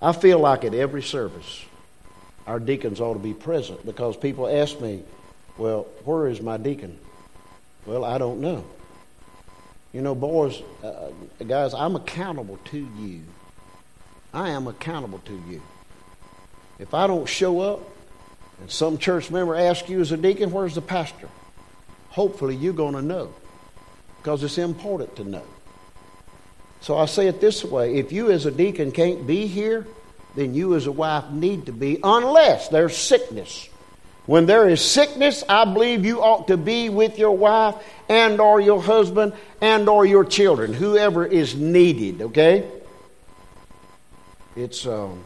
I 0.00 0.12
feel 0.12 0.40
like 0.40 0.64
at 0.64 0.74
every 0.74 1.02
service, 1.02 1.64
our 2.46 2.58
deacons 2.58 3.00
ought 3.00 3.14
to 3.14 3.20
be 3.20 3.34
present 3.34 3.84
because 3.84 4.16
people 4.16 4.48
ask 4.48 4.80
me, 4.80 5.02
well, 5.56 5.86
where 6.04 6.26
is 6.28 6.40
my 6.40 6.56
deacon? 6.56 6.98
Well, 7.86 8.04
I 8.04 8.18
don't 8.18 8.40
know. 8.40 8.64
You 9.92 10.00
know, 10.00 10.14
boys, 10.14 10.60
uh, 10.82 11.10
guys, 11.46 11.74
I'm 11.74 11.96
accountable 11.96 12.58
to 12.66 12.78
you. 12.78 13.22
I 14.32 14.50
am 14.50 14.66
accountable 14.66 15.18
to 15.26 15.42
you. 15.48 15.60
If 16.78 16.94
I 16.94 17.06
don't 17.06 17.28
show 17.28 17.60
up 17.60 17.80
and 18.60 18.70
some 18.70 18.98
church 18.98 19.30
member 19.30 19.54
asks 19.54 19.88
you 19.88 20.00
as 20.00 20.10
a 20.10 20.16
deacon, 20.16 20.50
where's 20.50 20.74
the 20.74 20.82
pastor? 20.82 21.28
Hopefully 22.08 22.56
you're 22.56 22.72
going 22.72 22.94
to 22.94 23.02
know 23.02 23.34
because 24.18 24.42
it's 24.42 24.58
important 24.58 25.16
to 25.16 25.24
know. 25.24 25.44
So 26.80 26.96
I 26.96 27.06
say 27.06 27.26
it 27.28 27.40
this 27.40 27.64
way 27.64 27.96
if 27.96 28.12
you 28.12 28.30
as 28.30 28.46
a 28.46 28.50
deacon 28.50 28.92
can't 28.92 29.26
be 29.26 29.46
here, 29.46 29.86
then 30.34 30.54
you 30.54 30.74
as 30.74 30.86
a 30.86 30.92
wife 30.92 31.30
need 31.30 31.66
to 31.66 31.72
be, 31.72 31.98
unless 32.02 32.68
there's 32.68 32.96
sickness. 32.96 33.68
When 34.26 34.46
there 34.46 34.68
is 34.68 34.80
sickness, 34.80 35.42
I 35.48 35.64
believe 35.64 36.04
you 36.04 36.22
ought 36.22 36.48
to 36.48 36.56
be 36.56 36.88
with 36.88 37.18
your 37.18 37.36
wife 37.36 37.74
and 38.08 38.40
or 38.40 38.60
your 38.60 38.80
husband 38.80 39.32
and 39.60 39.88
or 39.88 40.06
your 40.06 40.24
children, 40.24 40.72
whoever 40.72 41.26
is 41.26 41.56
needed, 41.56 42.22
okay? 42.22 42.68
It's 44.54 44.86
um, 44.86 45.24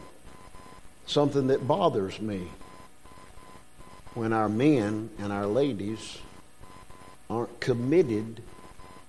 something 1.05 1.47
that 1.47 1.67
bothers 1.67 2.19
me 2.19 2.47
when 4.15 4.33
our 4.33 4.49
men 4.49 5.11
and 5.19 5.31
our 5.31 5.45
ladies 5.45 6.17
aren't 7.29 7.59
committed 7.59 8.41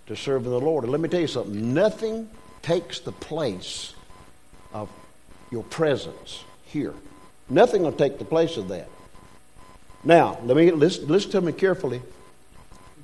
to 0.07 0.17
serving 0.17 0.51
the 0.51 0.61
Lord. 0.61 0.85
And 0.85 0.93
let 0.93 1.01
me 1.01 1.09
tell 1.09 1.21
you 1.21 1.27
something, 1.27 1.73
nothing 1.73 2.29
takes 2.63 3.01
the 3.01 3.13
place 3.13 3.95
of 4.73 4.91
your 5.51 5.65
presence 5.65 6.45
here. 6.65 6.95
Nothing 7.49 7.83
will 7.83 7.93
take 7.93 8.19
the 8.19 8.25
place 8.25 8.57
of 8.57 8.69
that. 8.69 8.89
Now, 10.05 10.39
let 10.45 10.57
me 10.57 10.71
listen, 10.71 11.09
listen 11.09 11.31
to 11.33 11.41
me 11.41 11.53
carefully. 11.53 12.03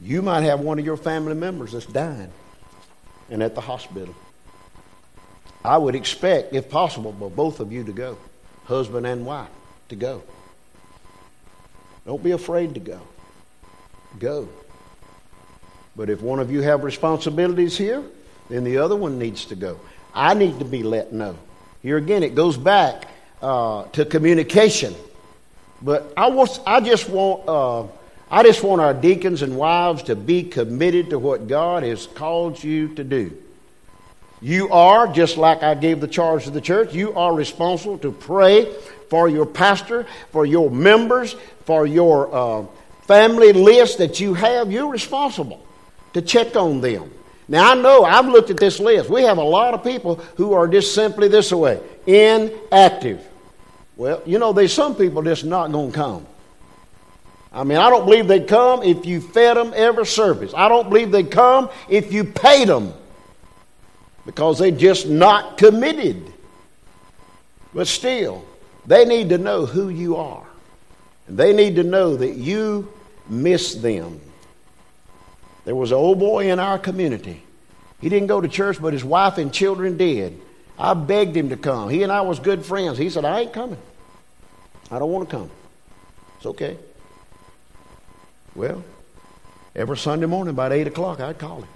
You 0.00 0.22
might 0.22 0.42
have 0.42 0.60
one 0.60 0.78
of 0.78 0.84
your 0.84 0.96
family 0.96 1.34
members 1.34 1.72
that's 1.72 1.86
dying 1.86 2.30
and 3.30 3.42
at 3.42 3.54
the 3.54 3.60
hospital. 3.60 4.14
I 5.64 5.78
would 5.78 5.94
expect, 5.94 6.52
if 6.52 6.68
possible, 6.68 7.14
for 7.18 7.30
both 7.30 7.58
of 7.60 7.72
you 7.72 7.84
to 7.84 7.92
go, 7.92 8.18
husband 8.64 9.06
and 9.06 9.24
wife, 9.24 9.48
to 9.88 9.96
go. 9.96 10.22
Don't 12.04 12.22
be 12.22 12.32
afraid 12.32 12.74
to 12.74 12.80
go. 12.80 13.00
Go. 14.18 14.48
But 15.96 16.10
if 16.10 16.20
one 16.20 16.38
of 16.38 16.50
you 16.50 16.60
have 16.60 16.84
responsibilities 16.84 17.78
here, 17.78 18.02
then 18.50 18.64
the 18.64 18.78
other 18.78 18.94
one 18.96 19.18
needs 19.18 19.46
to 19.46 19.56
go. 19.56 19.80
I 20.14 20.34
need 20.34 20.58
to 20.58 20.64
be 20.64 20.82
let 20.82 21.12
know. 21.12 21.36
Here 21.84 21.98
again, 21.98 22.22
it 22.22 22.34
goes 22.34 22.56
back 22.56 23.08
uh, 23.42 23.84
to 23.92 24.06
communication. 24.06 24.94
But 25.82 26.14
I, 26.16 26.28
was, 26.28 26.58
I 26.66 26.80
just 26.80 27.10
want, 27.10 27.46
uh, 27.46 27.82
I 28.30 28.42
just 28.42 28.62
want 28.62 28.80
our 28.80 28.94
deacons 28.94 29.42
and 29.42 29.54
wives 29.54 30.04
to 30.04 30.16
be 30.16 30.44
committed 30.44 31.10
to 31.10 31.18
what 31.18 31.46
God 31.46 31.82
has 31.82 32.06
called 32.06 32.64
you 32.64 32.94
to 32.94 33.04
do. 33.04 33.36
You 34.40 34.70
are, 34.70 35.12
just 35.12 35.36
like 35.36 35.62
I 35.62 35.74
gave 35.74 36.00
the 36.00 36.08
charge 36.08 36.44
to 36.44 36.50
the 36.50 36.62
church, 36.62 36.94
you 36.94 37.12
are 37.12 37.34
responsible 37.34 37.98
to 37.98 38.12
pray 38.12 38.72
for 39.10 39.28
your 39.28 39.44
pastor, 39.44 40.06
for 40.32 40.46
your 40.46 40.70
members, 40.70 41.36
for 41.66 41.86
your 41.86 42.34
uh, 42.34 42.66
family 43.02 43.52
list 43.52 43.98
that 43.98 44.20
you 44.20 44.32
have. 44.32 44.72
You're 44.72 44.90
responsible 44.90 45.62
to 46.14 46.22
check 46.22 46.56
on 46.56 46.80
them. 46.80 47.10
Now, 47.46 47.72
I 47.72 47.74
know 47.74 48.04
I've 48.04 48.26
looked 48.26 48.50
at 48.50 48.56
this 48.56 48.80
list. 48.80 49.10
We 49.10 49.22
have 49.22 49.38
a 49.38 49.42
lot 49.42 49.74
of 49.74 49.84
people 49.84 50.16
who 50.36 50.54
are 50.54 50.66
just 50.66 50.94
simply 50.94 51.28
this 51.28 51.52
way 51.52 51.80
inactive. 52.06 53.26
Well, 53.96 54.22
you 54.24 54.38
know, 54.38 54.52
there's 54.52 54.72
some 54.72 54.94
people 54.96 55.22
just 55.22 55.44
not 55.44 55.70
going 55.70 55.92
to 55.92 55.96
come. 55.96 56.26
I 57.52 57.62
mean, 57.62 57.78
I 57.78 57.88
don't 57.88 58.04
believe 58.04 58.26
they'd 58.26 58.48
come 58.48 58.82
if 58.82 59.06
you 59.06 59.20
fed 59.20 59.56
them 59.56 59.72
every 59.76 60.06
service. 60.06 60.52
I 60.56 60.68
don't 60.68 60.88
believe 60.88 61.12
they'd 61.12 61.30
come 61.30 61.70
if 61.88 62.12
you 62.12 62.24
paid 62.24 62.68
them 62.68 62.92
because 64.26 64.58
they're 64.58 64.72
just 64.72 65.06
not 65.06 65.56
committed. 65.56 66.32
But 67.72 67.86
still, 67.86 68.44
they 68.86 69.04
need 69.04 69.28
to 69.28 69.38
know 69.38 69.66
who 69.66 69.88
you 69.88 70.16
are. 70.16 70.44
And 71.28 71.36
they 71.36 71.52
need 71.52 71.76
to 71.76 71.84
know 71.84 72.16
that 72.16 72.34
you 72.34 72.92
miss 73.28 73.74
them. 73.74 74.20
There 75.64 75.74
was 75.74 75.92
an 75.92 75.96
old 75.96 76.18
boy 76.18 76.50
in 76.50 76.58
our 76.58 76.78
community. 76.78 77.42
He 78.00 78.08
didn't 78.08 78.28
go 78.28 78.40
to 78.40 78.48
church, 78.48 78.80
but 78.80 78.92
his 78.92 79.04
wife 79.04 79.38
and 79.38 79.52
children 79.52 79.96
did. 79.96 80.40
I 80.78 80.94
begged 80.94 81.36
him 81.36 81.50
to 81.50 81.56
come. 81.56 81.88
He 81.88 82.02
and 82.02 82.12
I 82.12 82.22
was 82.22 82.38
good 82.38 82.64
friends. 82.64 82.98
He 82.98 83.08
said, 83.08 83.24
I 83.24 83.40
ain't 83.40 83.52
coming. 83.52 83.78
I 84.90 84.98
don't 84.98 85.10
want 85.10 85.28
to 85.30 85.36
come. 85.36 85.50
It's 86.36 86.46
okay. 86.46 86.76
Well, 88.54 88.84
every 89.74 89.96
Sunday 89.96 90.26
morning 90.26 90.50
about 90.50 90.72
8 90.72 90.86
o'clock, 90.86 91.20
I'd 91.20 91.38
call 91.38 91.62
him. 91.62 91.68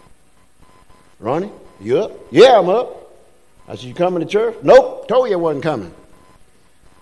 Ronnie, 1.19 1.51
you 1.81 1.99
up? 1.99 2.13
Yeah, 2.31 2.59
I'm 2.59 2.69
up. 2.69 3.13
I 3.67 3.75
said, 3.77 3.85
You 3.85 3.95
coming 3.95 4.21
to 4.21 4.27
church? 4.27 4.57
Nope, 4.63 5.09
told 5.09 5.29
you 5.29 5.35
I 5.35 5.37
wasn't 5.37 5.65
coming. 5.65 5.95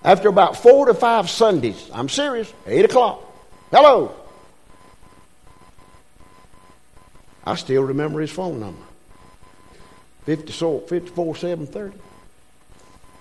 After 0.05 0.29
about 0.29 0.57
four 0.57 0.87
to 0.87 0.95
five 0.95 1.29
Sundays, 1.29 1.91
I'm 1.93 2.09
serious, 2.09 2.53
8 2.67 2.85
o'clock. 2.85 3.23
Hello. 3.71 4.15
I 7.47 7.55
still 7.55 7.85
remember 7.85 8.21
his 8.21 8.33
phone 8.33 8.59
number 8.59 8.83
54 10.27 11.37
730. 11.37 11.97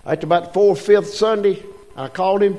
After 0.05 0.25
about 0.25 0.45
the 0.45 0.53
fourth, 0.53 0.81
fifth 0.81 1.13
Sunday, 1.13 1.63
I 1.95 2.07
called 2.07 2.41
him. 2.41 2.57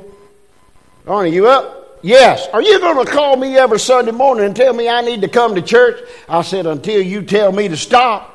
Arnie, 1.04 1.32
you 1.32 1.48
up? 1.48 1.98
Yes. 2.02 2.46
Are 2.52 2.62
you 2.62 2.78
going 2.78 3.04
to 3.04 3.10
call 3.10 3.36
me 3.36 3.56
every 3.56 3.80
Sunday 3.80 4.12
morning 4.12 4.44
and 4.44 4.54
tell 4.54 4.72
me 4.72 4.88
I 4.88 5.00
need 5.00 5.22
to 5.22 5.28
come 5.28 5.56
to 5.56 5.62
church? 5.62 6.00
I 6.28 6.42
said, 6.42 6.66
until 6.66 7.02
you 7.02 7.22
tell 7.22 7.50
me 7.52 7.68
to 7.68 7.76
stop. 7.76 8.32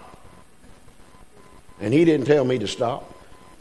And 1.79 1.93
he 1.93 2.05
didn't 2.05 2.27
tell 2.27 2.45
me 2.45 2.59
to 2.59 2.67
stop. 2.67 3.13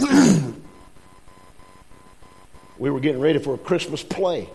we 2.78 2.90
were 2.90 3.00
getting 3.00 3.20
ready 3.20 3.38
for 3.38 3.54
a 3.54 3.58
Christmas 3.58 4.02
play. 4.02 4.48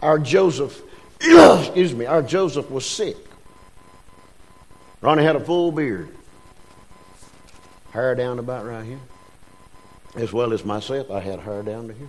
Our 0.00 0.18
Joseph, 0.18 0.80
excuse 1.20 1.94
me, 1.94 2.06
our 2.06 2.22
Joseph 2.22 2.70
was 2.70 2.84
sick. 2.84 3.16
Ronnie 5.02 5.24
had 5.24 5.34
a 5.34 5.40
full 5.40 5.72
beard, 5.72 6.08
hair 7.90 8.14
down 8.14 8.38
about 8.38 8.64
right 8.64 8.84
here. 8.84 9.00
As 10.14 10.32
well 10.32 10.52
as 10.52 10.64
myself, 10.64 11.10
I 11.10 11.18
had 11.18 11.40
hair 11.40 11.62
down 11.62 11.88
to 11.88 11.94
here. 11.94 12.08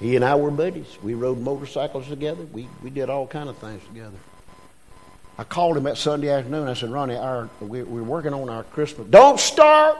He 0.00 0.16
and 0.16 0.24
I 0.24 0.34
were 0.34 0.50
buddies. 0.50 0.98
We 1.02 1.14
rode 1.14 1.38
motorcycles 1.38 2.08
together. 2.08 2.44
We, 2.52 2.68
we 2.82 2.90
did 2.90 3.08
all 3.08 3.26
kind 3.26 3.48
of 3.48 3.56
things 3.56 3.82
together. 3.86 4.16
I 5.38 5.44
called 5.44 5.78
him 5.78 5.84
that 5.84 5.96
Sunday 5.96 6.28
afternoon. 6.28 6.68
I 6.68 6.74
said, 6.74 6.90
Ronnie, 6.90 7.16
our, 7.16 7.48
we, 7.60 7.82
we're 7.82 8.02
working 8.02 8.34
on 8.34 8.50
our 8.50 8.64
Christmas. 8.64 9.08
Don't 9.08 9.40
start. 9.40 9.98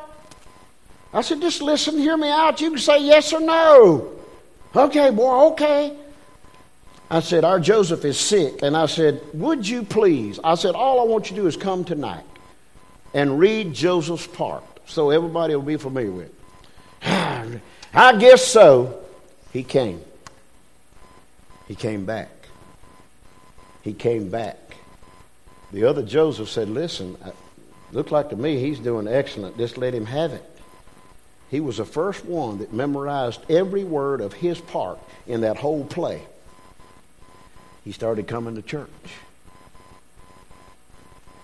I 1.12 1.22
said, 1.22 1.40
just 1.40 1.62
listen, 1.62 1.96
hear 1.96 2.16
me 2.16 2.28
out. 2.28 2.60
You 2.60 2.70
can 2.70 2.78
say 2.78 3.02
yes 3.02 3.32
or 3.32 3.40
no. 3.40 4.12
Okay, 4.76 5.10
boy, 5.10 5.46
okay. 5.52 5.96
I 7.10 7.20
said, 7.20 7.44
Our 7.44 7.60
Joseph 7.60 8.04
is 8.04 8.18
sick. 8.18 8.62
And 8.62 8.76
I 8.76 8.86
said, 8.86 9.20
Would 9.34 9.68
you 9.68 9.82
please? 9.82 10.40
I 10.42 10.54
said, 10.54 10.74
All 10.74 11.00
I 11.00 11.04
want 11.04 11.30
you 11.30 11.36
to 11.36 11.42
do 11.42 11.46
is 11.46 11.56
come 11.56 11.84
tonight 11.84 12.24
and 13.12 13.38
read 13.38 13.74
Joseph's 13.74 14.26
part 14.26 14.64
so 14.86 15.10
everybody 15.10 15.54
will 15.54 15.62
be 15.62 15.76
familiar 15.76 16.10
with 16.10 16.26
it. 17.02 17.60
I 17.94 18.16
guess 18.16 18.44
so. 18.44 19.02
He 19.52 19.62
came. 19.62 20.00
He 21.68 21.74
came 21.74 22.04
back. 22.04 22.30
He 23.82 23.92
came 23.92 24.30
back. 24.30 24.58
The 25.72 25.84
other 25.84 26.02
Joseph 26.02 26.48
said, 26.48 26.68
Listen, 26.68 27.16
uh, 27.24 27.28
it 27.28 27.34
looked 27.92 28.12
like 28.12 28.30
to 28.30 28.36
me 28.36 28.58
he's 28.58 28.78
doing 28.78 29.06
excellent. 29.06 29.58
Just 29.58 29.76
let 29.76 29.94
him 29.94 30.06
have 30.06 30.32
it. 30.32 30.44
He 31.50 31.60
was 31.60 31.76
the 31.76 31.84
first 31.84 32.24
one 32.24 32.58
that 32.58 32.72
memorized 32.72 33.40
every 33.48 33.84
word 33.84 34.20
of 34.20 34.32
his 34.32 34.60
part 34.60 34.98
in 35.26 35.42
that 35.42 35.56
whole 35.56 35.84
play 35.84 36.22
he 37.84 37.92
started 37.92 38.26
coming 38.26 38.54
to 38.54 38.62
church. 38.62 38.88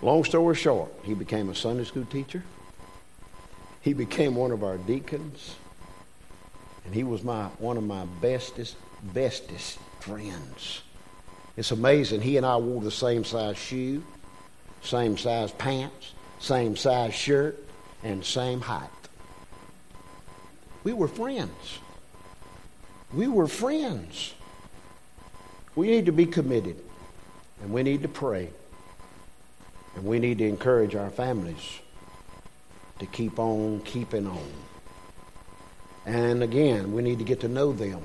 Long 0.03 0.25
story 0.25 0.55
short, 0.55 0.91
he 1.03 1.15
became 1.15 1.51
a 1.51 1.55
Sunday 1.55 1.85
school 1.85 2.07
teacher. 2.07 2.43
He 3.83 3.93
became 3.93 4.35
one 4.35 4.51
of 4.51 4.65
our 4.65 4.79
deacons. 4.79 5.57
And 6.85 6.95
he 6.95 7.05
was 7.05 7.23
my 7.23 7.45
one 7.59 7.77
of 7.77 7.85
my 7.85 8.07
bestest, 8.21 8.77
bestest 9.03 9.79
friends. 10.01 10.83
It's 11.57 11.71
amazing. 11.71 12.23
He 12.23 12.37
and 12.39 12.47
I 12.47 12.57
wore 12.57 12.81
the 12.81 12.91
same 12.91 13.25
size 13.25 13.59
shoe, 13.59 14.03
same 14.83 15.19
size 15.19 15.53
pants, 15.53 16.15
same 16.39 16.77
size 16.77 17.15
shirt, 17.15 17.63
and 18.03 18.25
same 18.25 18.61
height. 18.61 18.89
We 20.85 20.95
were 20.95 21.09
friends. 21.09 21.79
We 23.13 23.29
were 23.29 23.47
friends. 23.47 24.35
We 25.75 25.87
need 25.87 26.07
to 26.07 26.13
be 26.13 26.27
committed, 26.27 26.77
and 27.63 27.73
we 27.73 27.83
need 27.83 28.03
to 28.03 28.09
pray, 28.09 28.51
and 29.97 30.05
we 30.05 30.19
need 30.19 30.39
to 30.39 30.49
encourage 30.49 30.95
our 30.95 31.11
families 31.11 31.81
to 32.99 33.07
keep 33.07 33.39
on 33.39 33.81
keeping 33.81 34.27
on. 34.27 34.53
And 36.07 36.43
again, 36.43 36.93
we 36.93 37.03
need 37.03 37.19
to 37.19 37.25
get 37.25 37.41
to 37.41 37.49
know 37.49 37.73
them. 37.73 38.03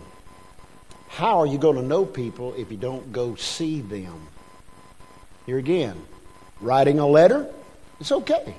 How 1.07 1.39
are 1.39 1.45
you 1.45 1.57
going 1.57 1.77
to 1.77 1.81
know 1.81 2.05
people 2.05 2.53
if 2.57 2.71
you 2.71 2.77
don't 2.77 3.11
go 3.11 3.35
see 3.35 3.81
them? 3.81 4.27
Here 5.45 5.57
again, 5.57 6.01
writing 6.59 6.99
a 6.99 7.07
letter, 7.07 7.47
it's 7.99 8.11
okay. 8.11 8.55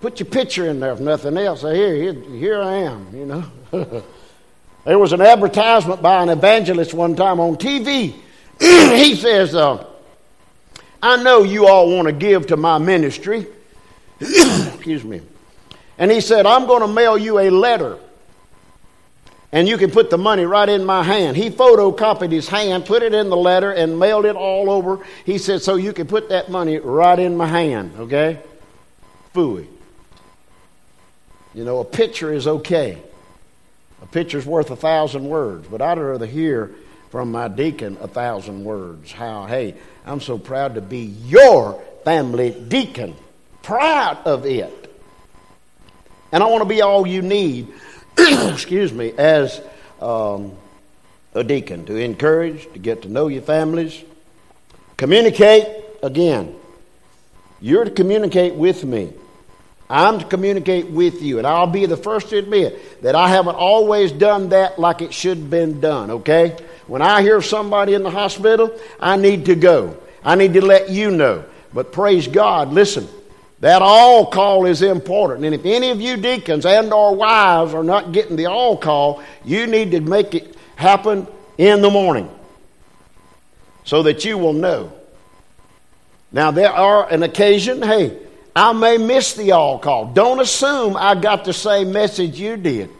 Put 0.00 0.18
your 0.18 0.28
picture 0.28 0.66
in 0.66 0.80
there, 0.80 0.92
if 0.92 1.00
nothing 1.00 1.36
else. 1.36 1.60
Here, 1.60 1.94
here, 1.94 2.14
here 2.14 2.62
I 2.62 2.76
am, 2.76 3.14
you 3.14 3.26
know. 3.26 4.02
There 4.84 4.98
was 4.98 5.12
an 5.12 5.20
advertisement 5.20 6.00
by 6.00 6.22
an 6.22 6.28
evangelist 6.28 6.94
one 6.94 7.14
time 7.14 7.38
on 7.38 7.56
TV. 7.56 8.14
he 8.58 9.14
says, 9.14 9.54
uh, 9.54 9.86
I 11.02 11.22
know 11.22 11.42
you 11.42 11.66
all 11.66 11.94
want 11.94 12.06
to 12.06 12.12
give 12.12 12.48
to 12.48 12.56
my 12.56 12.78
ministry. 12.78 13.46
Excuse 14.20 15.04
me. 15.04 15.20
And 15.98 16.10
he 16.10 16.20
said, 16.20 16.46
I'm 16.46 16.66
going 16.66 16.80
to 16.80 16.88
mail 16.88 17.18
you 17.18 17.38
a 17.38 17.50
letter. 17.50 17.98
And 19.52 19.68
you 19.68 19.76
can 19.76 19.90
put 19.90 20.10
the 20.10 20.18
money 20.18 20.44
right 20.44 20.68
in 20.68 20.84
my 20.84 21.02
hand. 21.02 21.36
He 21.36 21.50
photocopied 21.50 22.30
his 22.30 22.48
hand, 22.48 22.86
put 22.86 23.02
it 23.02 23.12
in 23.12 23.28
the 23.28 23.36
letter, 23.36 23.72
and 23.72 23.98
mailed 23.98 24.24
it 24.24 24.36
all 24.36 24.70
over. 24.70 25.04
He 25.26 25.38
said, 25.38 25.60
So 25.60 25.74
you 25.74 25.92
can 25.92 26.06
put 26.06 26.28
that 26.28 26.50
money 26.50 26.78
right 26.78 27.18
in 27.18 27.36
my 27.36 27.46
hand, 27.46 27.92
okay? 27.98 28.40
Fooey. 29.34 29.66
You 31.52 31.64
know, 31.64 31.80
a 31.80 31.84
picture 31.84 32.32
is 32.32 32.46
okay. 32.46 33.02
A 34.02 34.06
picture's 34.06 34.46
worth 34.46 34.70
a 34.70 34.76
thousand 34.76 35.28
words, 35.28 35.68
but 35.68 35.82
I'd 35.82 35.98
rather 35.98 36.26
hear 36.26 36.74
from 37.10 37.32
my 37.32 37.48
deacon 37.48 37.98
a 38.00 38.08
thousand 38.08 38.64
words. 38.64 39.12
How, 39.12 39.46
hey, 39.46 39.74
I'm 40.06 40.20
so 40.20 40.38
proud 40.38 40.76
to 40.76 40.80
be 40.80 41.00
your 41.26 41.82
family 42.04 42.50
deacon. 42.50 43.14
Proud 43.62 44.18
of 44.24 44.46
it. 44.46 44.76
And 46.32 46.42
I 46.42 46.46
want 46.46 46.62
to 46.62 46.68
be 46.68 46.80
all 46.80 47.06
you 47.06 47.22
need, 47.22 47.68
excuse 48.18 48.92
me, 48.92 49.12
as 49.16 49.60
um, 50.00 50.56
a 51.34 51.44
deacon 51.44 51.84
to 51.86 51.96
encourage, 51.96 52.72
to 52.72 52.78
get 52.78 53.02
to 53.02 53.08
know 53.08 53.26
your 53.26 53.42
families. 53.42 54.02
Communicate 54.96 55.66
again. 56.02 56.54
You're 57.60 57.84
to 57.84 57.90
communicate 57.90 58.54
with 58.54 58.84
me. 58.84 59.12
I'm 59.90 60.20
to 60.20 60.24
communicate 60.24 60.86
with 60.86 61.20
you, 61.20 61.38
and 61.38 61.46
I'll 61.46 61.66
be 61.66 61.84
the 61.84 61.96
first 61.96 62.28
to 62.28 62.38
admit 62.38 63.02
that 63.02 63.16
I 63.16 63.28
haven't 63.28 63.56
always 63.56 64.12
done 64.12 64.50
that 64.50 64.78
like 64.78 65.02
it 65.02 65.12
should 65.12 65.38
have 65.38 65.50
been 65.50 65.80
done, 65.80 66.10
okay? 66.12 66.56
When 66.86 67.02
I 67.02 67.22
hear 67.22 67.42
somebody 67.42 67.94
in 67.94 68.04
the 68.04 68.10
hospital, 68.10 68.78
I 69.00 69.16
need 69.16 69.46
to 69.46 69.56
go. 69.56 69.96
I 70.24 70.36
need 70.36 70.54
to 70.54 70.64
let 70.64 70.90
you 70.90 71.10
know. 71.10 71.44
But 71.74 71.92
praise 71.92 72.28
God, 72.28 72.72
listen, 72.72 73.08
that 73.58 73.82
all 73.82 74.26
call 74.26 74.64
is 74.66 74.80
important. 74.80 75.44
And 75.44 75.56
if 75.56 75.64
any 75.64 75.90
of 75.90 76.00
you 76.00 76.16
deacons 76.16 76.64
and 76.64 76.92
or 76.92 77.16
wives 77.16 77.74
are 77.74 77.84
not 77.84 78.12
getting 78.12 78.36
the 78.36 78.46
all 78.46 78.76
call, 78.76 79.20
you 79.44 79.66
need 79.66 79.90
to 79.90 80.00
make 80.00 80.36
it 80.36 80.54
happen 80.76 81.26
in 81.58 81.82
the 81.82 81.90
morning 81.90 82.30
so 83.84 84.04
that 84.04 84.24
you 84.24 84.38
will 84.38 84.52
know. 84.52 84.92
Now, 86.30 86.52
there 86.52 86.70
are 86.70 87.10
an 87.10 87.24
occasion, 87.24 87.82
hey, 87.82 88.16
I 88.54 88.72
may 88.72 88.98
miss 88.98 89.34
the 89.34 89.52
all 89.52 89.78
call. 89.78 90.06
Don't 90.06 90.40
assume 90.40 90.96
I 90.96 91.14
got 91.14 91.44
the 91.44 91.52
same 91.52 91.92
message 91.92 92.38
you 92.38 92.56
did. 92.56 92.90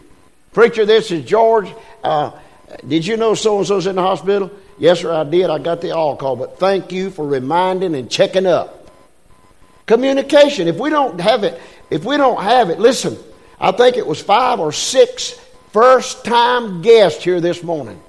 Preacher, 0.52 0.86
this 0.86 1.10
is 1.10 1.24
George. 1.24 1.72
Uh, 2.02 2.32
did 2.86 3.06
you 3.06 3.16
know 3.16 3.34
so 3.34 3.58
and 3.58 3.66
so's 3.66 3.86
in 3.86 3.96
the 3.96 4.02
hospital? 4.02 4.50
Yes, 4.78 5.00
sir, 5.00 5.12
I 5.12 5.24
did. 5.24 5.50
I 5.50 5.58
got 5.58 5.80
the 5.80 5.90
all 5.90 6.16
call. 6.16 6.36
But 6.36 6.58
thank 6.58 6.92
you 6.92 7.10
for 7.10 7.26
reminding 7.26 7.94
and 7.94 8.10
checking 8.10 8.46
up. 8.46 8.90
Communication. 9.86 10.68
If 10.68 10.76
we 10.76 10.88
don't 10.90 11.20
have 11.20 11.44
it, 11.44 11.60
if 11.90 12.04
we 12.04 12.16
don't 12.16 12.42
have 12.42 12.70
it, 12.70 12.78
listen, 12.78 13.18
I 13.60 13.72
think 13.72 13.96
it 13.96 14.06
was 14.06 14.20
five 14.20 14.60
or 14.60 14.72
six 14.72 15.32
first 15.72 16.24
time 16.24 16.80
guests 16.80 17.22
here 17.22 17.40
this 17.40 17.62
morning. 17.62 18.00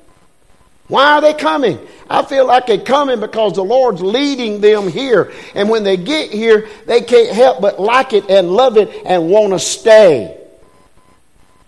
Why 0.92 1.14
are 1.14 1.22
they 1.22 1.34
coming? 1.34 1.80
I 2.10 2.22
feel 2.22 2.46
like 2.46 2.68
they're 2.68 2.78
coming 2.78 3.22
because 3.22 3.54
the 3.54 3.64
Lord's 3.64 4.02
leading 4.02 4.60
them 4.60 4.90
here. 4.90 5.32
And 5.56 5.70
when 5.70 5.86
they 5.86 5.96
get 5.96 6.32
here, 6.32 6.68
they 6.86 7.00
can't 7.00 7.34
help 7.34 7.62
but 7.62 7.80
like 7.80 8.12
it 8.12 8.30
and 8.30 8.52
love 8.52 8.76
it 8.76 8.90
and 9.06 9.30
want 9.30 9.54
to 9.54 9.60
stay. 9.60 10.38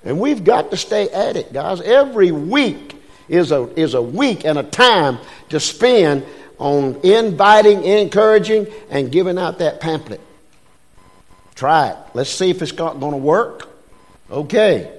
And 0.03 0.19
we've 0.19 0.43
got 0.43 0.71
to 0.71 0.77
stay 0.77 1.07
at 1.09 1.37
it, 1.37 1.53
guys. 1.53 1.79
Every 1.79 2.31
week 2.31 3.01
is 3.29 3.53
a, 3.53 3.69
is 3.79 3.93
a 3.93 4.01
week 4.01 4.43
and 4.43 4.59
a 4.59 4.63
time 4.63 5.19
to 5.47 5.59
spend 5.61 6.25
on 6.57 6.99
inviting, 7.03 7.85
encouraging, 7.85 8.67
and 8.89 9.09
giving 9.09 9.37
out 9.37 9.59
that 9.59 9.79
pamphlet. 9.79 10.19
Try 11.55 11.91
it. 11.91 11.97
Let's 12.13 12.29
see 12.29 12.49
if 12.49 12.61
it's 12.61 12.73
going 12.73 12.99
to 12.99 13.15
work. 13.15 13.69
Okay. 14.29 14.91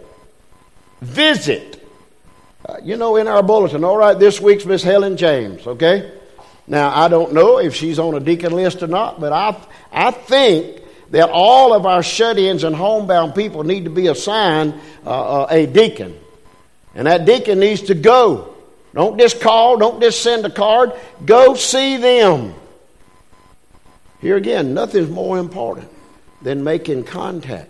Visit. 1.02 1.73
Uh, 2.66 2.76
you 2.82 2.96
know, 2.96 3.16
in 3.16 3.28
our 3.28 3.42
bulletin, 3.42 3.84
all 3.84 3.96
right, 3.96 4.18
this 4.18 4.40
week's 4.40 4.64
Miss 4.64 4.82
Helen 4.82 5.18
James, 5.18 5.66
okay? 5.66 6.10
Now, 6.66 6.96
I 6.98 7.08
don't 7.08 7.34
know 7.34 7.58
if 7.58 7.74
she's 7.74 7.98
on 7.98 8.14
a 8.14 8.20
deacon 8.20 8.54
list 8.54 8.82
or 8.82 8.86
not, 8.86 9.20
but 9.20 9.34
I, 9.34 9.54
I 9.92 10.10
think 10.12 10.80
that 11.10 11.28
all 11.28 11.74
of 11.74 11.84
our 11.84 12.02
shut 12.02 12.38
ins 12.38 12.64
and 12.64 12.74
homebound 12.74 13.34
people 13.34 13.64
need 13.64 13.84
to 13.84 13.90
be 13.90 14.06
assigned 14.06 14.80
uh, 15.04 15.42
uh, 15.42 15.46
a 15.50 15.66
deacon. 15.66 16.18
And 16.94 17.06
that 17.06 17.26
deacon 17.26 17.60
needs 17.60 17.82
to 17.82 17.94
go. 17.94 18.54
Don't 18.94 19.18
just 19.18 19.42
call, 19.42 19.76
don't 19.76 20.00
just 20.00 20.22
send 20.22 20.46
a 20.46 20.50
card. 20.50 20.92
Go 21.26 21.54
see 21.56 21.98
them. 21.98 22.54
Here 24.22 24.36
again, 24.36 24.72
nothing's 24.72 25.10
more 25.10 25.38
important 25.38 25.90
than 26.40 26.64
making 26.64 27.04
contact. 27.04 27.68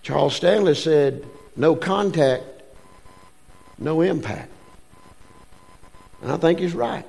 Charles 0.00 0.36
Stanley 0.36 0.74
said, 0.74 1.26
No 1.54 1.76
contact 1.76 2.44
no 3.84 4.00
impact. 4.00 4.50
And 6.22 6.32
I 6.32 6.36
think 6.38 6.58
he's 6.58 6.74
right. 6.74 7.04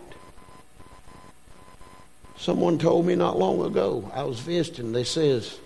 Someone 2.38 2.78
told 2.78 3.06
me 3.06 3.16
not 3.16 3.40
long 3.40 3.66
ago, 3.66 4.12
I 4.14 4.24
was 4.24 4.40
visiting, 4.40 4.92
they 4.92 5.06
says, 5.06 5.58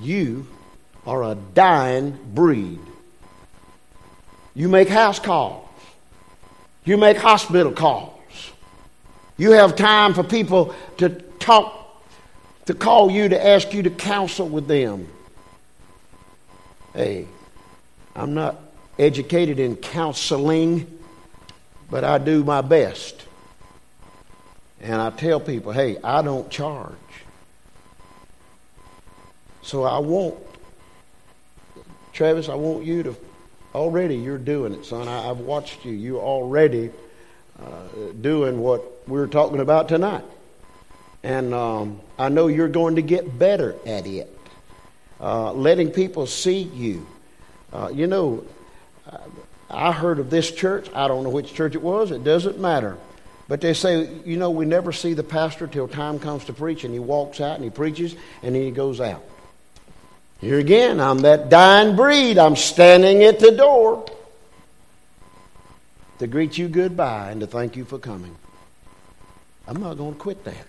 you 0.00 0.46
are 1.06 1.24
a 1.24 1.34
dying 1.54 2.18
breed. 2.32 2.78
You 4.54 4.68
make 4.68 4.88
house 4.88 5.18
calls. 5.18 5.68
You 6.84 6.96
make 6.96 7.16
hospital 7.16 7.72
calls. 7.72 8.12
You 9.36 9.50
have 9.52 9.76
time 9.76 10.14
for 10.14 10.22
people 10.22 10.74
to 10.98 11.10
talk, 11.10 12.04
to 12.66 12.74
call 12.74 13.10
you 13.10 13.28
to 13.28 13.46
ask 13.46 13.74
you 13.74 13.82
to 13.82 13.90
counsel 13.90 14.48
with 14.48 14.68
them. 14.68 15.08
Hey, 16.94 17.26
I'm 18.14 18.32
not 18.32 18.56
educated 18.98 19.58
in 19.58 19.76
counseling, 19.76 20.86
but 21.90 22.04
I 22.04 22.18
do 22.18 22.44
my 22.44 22.60
best. 22.60 23.22
And 24.80 25.00
I 25.00 25.10
tell 25.10 25.40
people, 25.40 25.72
hey, 25.72 25.98
I 26.02 26.22
don't 26.22 26.50
charge. 26.50 26.92
So 29.62 29.82
I 29.82 29.98
want, 29.98 30.36
Travis, 32.12 32.48
I 32.48 32.54
want 32.54 32.84
you 32.84 33.02
to, 33.02 33.16
already 33.74 34.16
you're 34.16 34.38
doing 34.38 34.72
it, 34.72 34.84
son. 34.84 35.08
I, 35.08 35.22
have 35.22 35.40
watched 35.40 35.84
you. 35.84 35.92
You're 35.92 36.20
already 36.20 36.90
uh, 37.60 38.12
doing 38.20 38.60
what 38.60 38.82
we're 39.08 39.26
talking 39.26 39.60
about 39.60 39.88
tonight. 39.88 40.24
And 41.22 41.52
um, 41.52 42.00
I 42.18 42.28
know 42.28 42.46
you're 42.46 42.68
going 42.68 42.96
to 42.96 43.02
get 43.02 43.38
better 43.38 43.74
at 43.84 44.06
it. 44.06 44.32
Uh, 45.20 45.52
letting 45.52 45.90
people 45.90 46.26
see 46.26 46.62
you. 46.62 47.06
Uh, 47.72 47.90
you 47.92 48.06
know, 48.06 48.44
I 49.70 49.92
heard 49.92 50.18
of 50.18 50.30
this 50.30 50.50
church. 50.50 50.88
I 50.94 51.08
don't 51.08 51.24
know 51.24 51.30
which 51.30 51.54
church 51.54 51.74
it 51.74 51.82
was. 51.82 52.10
It 52.10 52.24
doesn't 52.24 52.58
matter. 52.58 52.96
But 53.48 53.60
they 53.60 53.74
say, 53.74 54.08
you 54.24 54.36
know, 54.36 54.50
we 54.50 54.64
never 54.64 54.92
see 54.92 55.14
the 55.14 55.22
pastor 55.22 55.66
till 55.66 55.86
time 55.86 56.18
comes 56.18 56.44
to 56.46 56.52
preach, 56.52 56.84
and 56.84 56.92
he 56.92 56.98
walks 56.98 57.40
out 57.40 57.56
and 57.56 57.64
he 57.64 57.70
preaches, 57.70 58.14
and 58.42 58.54
then 58.54 58.62
he 58.62 58.70
goes 58.70 59.00
out. 59.00 59.22
Here 60.40 60.58
again, 60.58 61.00
I'm 61.00 61.20
that 61.20 61.48
dying 61.48 61.96
breed. 61.96 62.38
I'm 62.38 62.56
standing 62.56 63.22
at 63.22 63.38
the 63.38 63.52
door 63.52 64.04
to 66.18 66.26
greet 66.26 66.58
you 66.58 66.68
goodbye 66.68 67.30
and 67.30 67.40
to 67.40 67.46
thank 67.46 67.76
you 67.76 67.84
for 67.84 67.98
coming. 67.98 68.36
I'm 69.66 69.80
not 69.80 69.96
going 69.96 70.14
to 70.14 70.20
quit 70.20 70.44
that. 70.44 70.66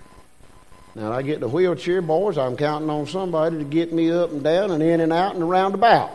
Now, 0.95 1.11
I 1.11 1.21
get 1.21 1.35
in 1.35 1.41
the 1.41 1.47
wheelchair, 1.47 2.01
boys, 2.01 2.37
I'm 2.37 2.57
counting 2.57 2.89
on 2.89 3.05
somebody 3.05 3.57
to 3.57 3.63
get 3.63 3.93
me 3.93 4.11
up 4.11 4.31
and 4.31 4.43
down 4.43 4.71
and 4.71 4.81
in 4.81 4.99
and 4.99 5.13
out 5.13 5.35
and 5.35 5.43
around 5.43 5.75
about. 5.75 6.11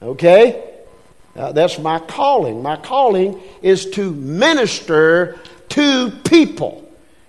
Okay? 0.00 0.75
Uh, 1.36 1.52
that's 1.52 1.78
my 1.78 1.98
calling. 1.98 2.62
My 2.62 2.76
calling 2.76 3.40
is 3.62 3.90
to 3.90 4.10
minister 4.12 5.38
to 5.70 6.10
people. 6.24 6.82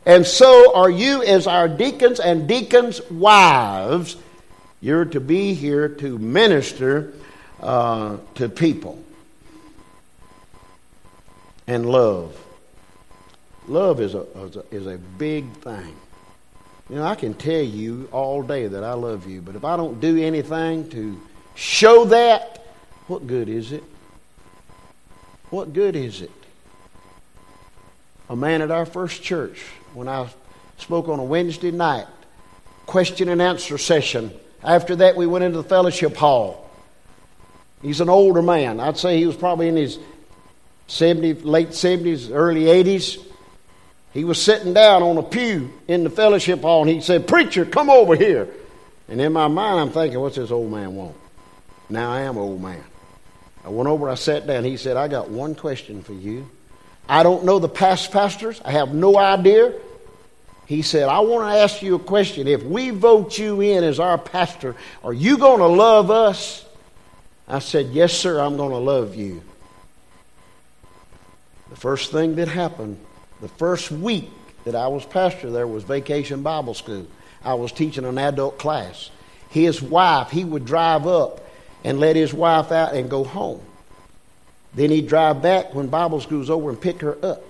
And 0.05 0.25
so 0.25 0.73
are 0.73 0.89
you, 0.89 1.21
as 1.23 1.47
our 1.47 1.67
deacons 1.67 2.19
and 2.19 2.47
deacons' 2.47 3.01
wives. 3.11 4.15
You're 4.79 5.05
to 5.05 5.19
be 5.19 5.53
here 5.53 5.89
to 5.89 6.17
minister 6.17 7.13
uh, 7.59 8.17
to 8.35 8.47
people. 8.47 9.03
And 11.65 11.85
love. 11.85 12.41
Love 13.67 13.99
is 13.99 14.13
a, 14.15 14.21
is 14.21 14.55
a, 14.55 14.63
is 14.71 14.87
a 14.87 14.97
big 14.97 15.51
thing. 15.57 15.93
You 16.89 16.97
know, 16.97 17.03
I 17.03 17.15
can 17.15 17.33
tell 17.33 17.61
you 17.61 18.07
all 18.13 18.43
day 18.43 18.67
that 18.67 18.83
I 18.83 18.93
love 18.93 19.27
you, 19.27 19.41
but 19.41 19.57
if 19.57 19.65
I 19.65 19.75
don't 19.75 19.99
do 19.99 20.17
anything 20.17 20.89
to 20.91 21.19
show 21.55 22.05
that, 22.05 22.65
what 23.07 23.27
good 23.27 23.49
is 23.49 23.73
it? 23.73 23.83
What 25.49 25.73
good 25.73 25.95
is 25.95 26.21
it? 26.21 26.31
A 28.29 28.35
man 28.35 28.61
at 28.61 28.71
our 28.71 28.85
first 28.85 29.23
church, 29.23 29.63
when 29.93 30.07
I 30.07 30.27
spoke 30.77 31.07
on 31.07 31.19
a 31.19 31.23
Wednesday 31.23 31.71
night, 31.71 32.07
question 32.85 33.29
and 33.29 33.41
answer 33.41 33.77
session. 33.77 34.31
After 34.63 34.97
that, 34.97 35.15
we 35.15 35.25
went 35.25 35.45
into 35.45 35.57
the 35.57 35.67
fellowship 35.67 36.15
hall. 36.15 36.69
He's 37.81 38.01
an 38.01 38.09
older 38.09 38.41
man. 38.41 38.79
I'd 38.79 38.97
say 38.97 39.17
he 39.17 39.25
was 39.25 39.35
probably 39.35 39.67
in 39.69 39.75
his 39.75 39.99
70, 40.87 41.35
late 41.43 41.69
70s, 41.69 42.29
early 42.31 42.63
80s. 42.63 43.23
He 44.13 44.23
was 44.23 44.41
sitting 44.41 44.73
down 44.73 45.03
on 45.03 45.17
a 45.17 45.23
pew 45.23 45.71
in 45.87 46.03
the 46.03 46.09
fellowship 46.09 46.61
hall 46.61 46.81
and 46.81 46.89
he 46.89 47.01
said, 47.01 47.27
Preacher, 47.27 47.65
come 47.65 47.89
over 47.89 48.15
here. 48.15 48.47
And 49.07 49.21
in 49.21 49.31
my 49.31 49.47
mind, 49.47 49.79
I'm 49.79 49.89
thinking, 49.91 50.19
what's 50.19 50.35
this 50.37 50.51
old 50.51 50.71
man 50.71 50.95
want? 50.95 51.15
Now 51.89 52.11
I 52.11 52.21
am 52.21 52.35
an 52.35 52.41
old 52.41 52.61
man. 52.61 52.83
I 53.67 53.69
went 53.69 53.89
over, 53.89 54.09
I 54.09 54.15
sat 54.15 54.47
down. 54.47 54.63
He 54.63 54.77
said, 54.77 54.95
I 54.95 55.09
got 55.09 55.29
one 55.29 55.53
question 55.53 56.01
for 56.01 56.13
you. 56.13 56.49
I 57.09 57.21
don't 57.21 57.43
know 57.43 57.59
the 57.59 57.67
past 57.67 58.13
pastors, 58.13 58.61
I 58.63 58.71
have 58.71 58.93
no 58.93 59.17
idea. 59.17 59.73
He 60.67 60.81
said, 60.81 61.09
I 61.09 61.19
want 61.19 61.51
to 61.51 61.59
ask 61.59 61.81
you 61.81 61.95
a 61.95 61.99
question. 61.99 62.47
If 62.47 62.63
we 62.63 62.91
vote 62.91 63.37
you 63.37 63.59
in 63.59 63.83
as 63.83 63.99
our 63.99 64.17
pastor, 64.17 64.77
are 65.03 65.11
you 65.11 65.37
going 65.37 65.59
to 65.59 65.67
love 65.67 66.09
us? 66.09 66.65
I 67.45 67.59
said, 67.59 67.87
Yes, 67.87 68.13
sir, 68.13 68.39
I'm 68.39 68.55
going 68.55 68.71
to 68.71 68.77
love 68.77 69.15
you. 69.15 69.41
The 71.69 71.75
first 71.75 72.13
thing 72.13 72.35
that 72.35 72.47
happened, 72.47 72.97
the 73.41 73.49
first 73.49 73.91
week 73.91 74.29
that 74.63 74.75
I 74.75 74.87
was 74.87 75.03
pastor 75.03 75.51
there 75.51 75.67
was 75.67 75.83
vacation 75.83 76.41
Bible 76.41 76.73
school. 76.73 77.05
I 77.43 77.55
was 77.55 77.73
teaching 77.73 78.05
an 78.05 78.17
adult 78.17 78.59
class. 78.59 79.09
His 79.49 79.81
wife, 79.81 80.29
he 80.29 80.45
would 80.45 80.63
drive 80.63 81.05
up 81.05 81.41
and 81.87 82.01
let 82.01 82.17
his 82.17 82.33
wife 82.33 82.73
out 82.73 82.93
and 82.93 83.09
go 83.09 83.23
home. 83.23 83.61
Then 84.75 84.89
he'd 84.89 85.07
drive 85.07 85.41
back 85.41 85.73
when 85.73 85.87
Bible 85.87 86.19
school's 86.19 86.49
over 86.49 86.69
and 86.69 86.79
pick 86.79 86.99
her 86.99 87.17
up. 87.23 87.41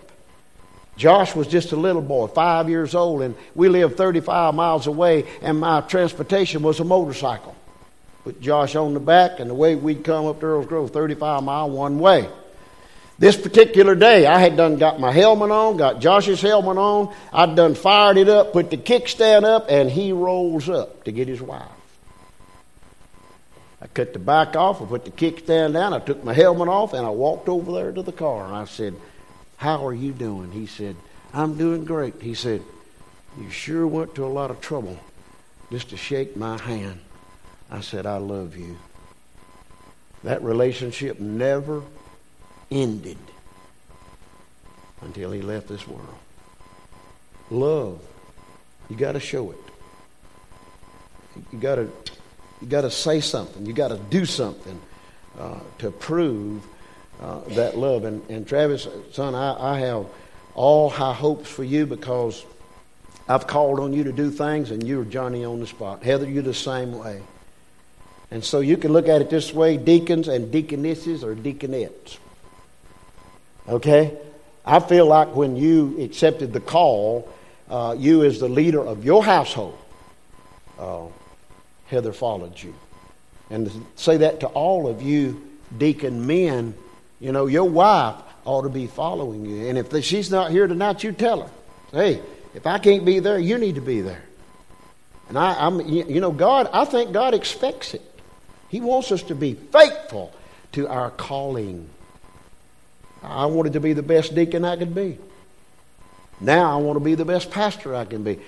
Josh 0.96 1.36
was 1.36 1.48
just 1.48 1.72
a 1.72 1.76
little 1.76 2.04
boy, 2.04 2.28
five 2.28 2.70
years 2.70 2.94
old, 2.94 3.24
and 3.24 3.34
we 3.56 3.68
lived 3.68 3.98
35 3.98 4.54
miles 4.54 4.86
away, 4.86 5.26
and 5.42 5.60
my 5.60 5.82
transportation 5.82 6.62
was 6.62 6.80
a 6.80 6.84
motorcycle. 6.84 7.56
Put 8.24 8.40
Josh 8.40 8.76
on 8.76 8.94
the 8.94 9.00
back, 9.00 9.40
and 9.40 9.50
the 9.50 9.56
way 9.56 9.74
we'd 9.74 10.04
come 10.04 10.28
up 10.28 10.40
to 10.42 10.46
Earl's 10.46 10.68
Grove, 10.68 10.92
35 10.92 11.42
mile 11.42 11.72
one 11.72 11.98
way. 11.98 12.30
This 13.18 13.36
particular 13.36 13.96
day, 13.96 14.28
I 14.28 14.38
had 14.38 14.56
done 14.56 14.78
got 14.78 15.00
my 15.00 15.12
helmet 15.12 15.50
on, 15.50 15.78
got 15.78 16.00
Josh's 16.00 16.42
helmet 16.42 16.78
on. 16.78 17.12
I'd 17.34 17.56
done 17.56 17.74
fired 17.74 18.18
it 18.18 18.30
up, 18.30 18.54
put 18.54 18.70
the 18.70 18.78
kickstand 18.78 19.46
up, 19.46 19.66
and 19.70 19.90
he 19.90 20.12
rolls 20.12 20.70
up 20.70 21.06
to 21.06 21.12
get 21.12 21.28
his 21.28 21.42
wife. 21.42 21.77
I 23.82 23.88
cut 23.88 24.14
the 24.14 24.20
bike 24.20 24.56
off, 24.56 24.82
I 24.82 24.86
put 24.86 25.06
the 25.06 25.12
kickstand 25.12 25.74
down, 25.74 25.94
I 25.94 26.00
took 26.00 26.24
my 26.24 26.34
helmet 26.34 26.68
off, 26.68 26.94
and 26.94 27.06
I 27.06 27.10
walked 27.10 27.48
over 27.48 27.72
there 27.72 27.92
to 27.92 28.02
the 28.02 28.12
car. 28.12 28.46
And 28.46 28.56
I 28.56 28.66
said, 28.66 28.96
How 29.58 29.86
are 29.86 29.94
you 29.94 30.12
doing? 30.12 30.52
He 30.52 30.66
said, 30.66 30.96
I'm 31.34 31.58
doing 31.58 31.86
great. 31.86 32.22
He 32.22 32.34
said, 32.34 32.64
You 33.40 33.50
sure 33.50 33.86
went 33.86 34.16
to 34.16 34.26
a 34.26 34.28
lot 34.28 34.50
of 34.50 34.62
trouble 34.62 35.00
just 35.72 35.90
to 35.90 35.98
shake 35.98 36.36
my 36.36 36.58
hand. 36.58 37.00
I 37.70 37.82
said, 37.82 38.06
I 38.06 38.18
love 38.18 38.56
you. 38.56 38.78
That 40.24 40.42
relationship 40.42 41.20
never 41.20 41.84
ended 42.72 43.18
until 45.02 45.32
he 45.32 45.42
left 45.42 45.68
this 45.68 45.88
world. 45.88 46.16
Love, 47.52 48.02
you 48.90 48.96
got 48.96 49.12
to 49.12 49.20
show 49.20 49.52
it. 49.52 49.58
You 51.52 51.60
got 51.60 51.76
to 51.76 51.92
you 52.62 52.68
got 52.68 52.82
to 52.82 52.92
say 52.92 53.22
something. 53.22 53.66
You 53.66 53.74
got 53.74 53.90
to 53.90 53.98
do 53.98 54.26
something 54.26 54.80
uh, 55.40 55.60
to 55.80 55.92
prove 55.92 56.64
uh, 57.22 57.40
that 57.50 57.78
love. 57.78 58.04
And, 58.04 58.28
and 58.30 58.48
Travis, 58.48 58.88
son, 59.12 59.36
I, 59.36 59.76
I 59.76 59.80
have 59.80 60.06
all 60.56 60.90
high 60.90 61.14
hopes 61.14 61.50
for 61.50 61.64
you 61.64 61.86
because 61.86 62.44
I've 63.30 63.46
called 63.46 63.80
on 63.80 63.94
you 63.94 64.06
to 64.06 64.12
do 64.12 64.32
things, 64.32 64.72
and 64.72 64.86
you're 64.88 65.04
Johnny 65.04 65.44
on 65.44 65.60
the 65.60 65.68
spot. 65.68 66.04
Heather, 66.04 66.28
you're 66.28 66.44
the 66.44 66.54
same 66.54 66.98
way. 66.98 67.22
And 68.32 68.44
so 68.44 68.60
you 68.60 68.78
can 68.78 68.92
look 68.92 69.08
at 69.08 69.22
it 69.22 69.30
this 69.30 69.54
way 69.54 69.78
deacons 69.78 70.28
and 70.28 70.52
deaconesses 70.52 71.24
or 71.24 71.36
deaconettes. 71.36 72.18
Okay? 73.68 74.18
I 74.66 74.80
feel 74.80 75.06
like 75.06 75.36
when 75.36 75.56
you 75.56 76.02
accepted 76.02 76.52
the 76.52 76.60
call, 76.60 77.30
uh, 77.70 77.96
you 77.98 78.24
as 78.24 78.40
the 78.40 78.50
leader 78.50 78.82
of 78.82 79.06
your 79.06 79.24
household, 79.24 79.78
uh, 80.78 81.06
Heather 81.88 82.14
followed 82.14 82.62
you. 82.62 82.76
And 83.50 83.68
to 83.68 83.82
say 83.96 84.18
that 84.18 84.42
to 84.42 84.48
all 84.48 84.88
of 84.88 85.02
you 85.02 85.42
deacon 85.78 86.28
men, 86.28 86.74
you 87.20 87.32
know, 87.32 87.48
your 87.48 87.66
wife 87.66 88.16
ought 88.46 88.64
to 88.64 88.70
be 88.70 88.88
following 88.88 89.46
you. 89.46 89.68
And 89.68 89.78
if 89.78 90.04
she's 90.04 90.32
not 90.32 90.52
here 90.52 90.68
tonight, 90.68 91.04
you 91.04 91.12
tell 91.12 91.42
her, 91.42 91.50
hey, 91.92 92.22
if 92.54 92.66
I 92.66 92.80
can't 92.80 93.06
be 93.06 93.20
there, 93.20 93.40
you 93.40 93.58
need 93.58 93.76
to 93.76 93.82
be 93.82 94.02
there. 94.02 94.24
And 95.30 95.38
I, 95.38 95.66
am 95.66 95.82
you 95.82 96.22
know, 96.22 96.32
God, 96.32 96.70
I 96.72 96.86
think 96.86 97.12
God 97.12 97.34
expects 97.34 97.94
it. 97.94 98.02
He 98.70 98.80
wants 98.82 99.12
us 99.12 99.24
to 99.24 99.36
be 99.36 99.54
faithful 99.54 100.34
to 100.74 100.88
our 100.88 101.12
calling. 101.12 101.90
I 103.24 103.46
wanted 103.48 103.74
to 103.74 103.80
be 103.80 103.94
the 103.94 104.04
best 104.04 104.36
deacon 104.36 104.64
I 104.64 104.78
could 104.78 104.96
be. 104.96 105.18
Now 106.40 106.78
I 106.78 106.82
want 106.82 106.98
to 106.98 107.04
be 107.04 107.16
the 107.16 107.26
best 107.26 107.52
pastor 107.52 107.96
I 107.96 108.06
can 108.06 108.24
be, 108.24 108.40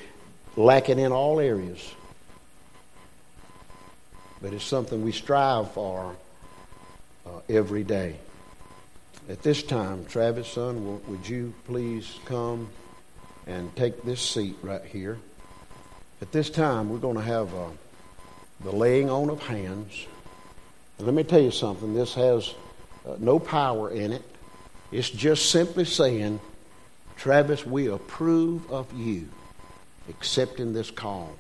lacking 0.56 1.00
in 1.00 1.12
all 1.12 1.40
areas. 1.40 1.94
But 4.42 4.54
it's 4.54 4.64
something 4.64 5.04
we 5.04 5.12
strive 5.12 5.72
for 5.72 6.16
uh, 7.26 7.30
every 7.50 7.84
day. 7.84 8.16
At 9.30 9.44
this 9.44 9.62
time, 9.62 10.06
Travis, 10.06 10.48
son, 10.48 11.02
would 11.08 11.28
you 11.28 11.54
please 11.66 12.20
come 12.26 12.70
and 13.46 13.76
take 13.76 14.04
this 14.04 14.22
seat 14.22 14.56
right 14.64 14.84
here? 14.84 15.18
At 16.22 16.32
this 16.32 16.50
time, 16.50 16.90
we're 16.90 16.98
going 16.98 17.18
to 17.18 17.22
have 17.22 17.54
uh, 17.54 17.68
the 18.62 18.72
laying 18.72 19.10
on 19.10 19.30
of 19.30 19.42
hands. 19.44 20.06
And 20.98 21.06
let 21.06 21.16
me 21.16 21.24
tell 21.24 21.42
you 21.42 21.52
something 21.52 21.94
this 21.94 22.14
has 22.16 22.54
uh, 23.08 23.16
no 23.20 23.40
power 23.40 23.92
in 23.92 24.14
it. 24.14 24.24
It's 24.92 25.10
just 25.10 25.52
simply 25.52 25.86
saying, 25.86 26.40
Travis, 27.18 27.66
we 27.66 27.88
approve 27.88 28.72
of 28.72 28.92
you 28.94 29.30
accepting 30.10 30.74
this 30.74 30.90
call 30.90 31.36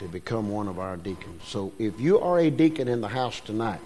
to 0.00 0.06
become 0.06 0.50
one 0.50 0.66
of 0.66 0.78
our 0.78 0.96
deacons. 0.96 1.42
So 1.46 1.72
if 1.78 2.00
you 2.00 2.20
are 2.20 2.38
a 2.38 2.50
deacon 2.50 2.88
in 2.88 3.00
the 3.00 3.08
house 3.08 3.38
tonight, 3.40 3.80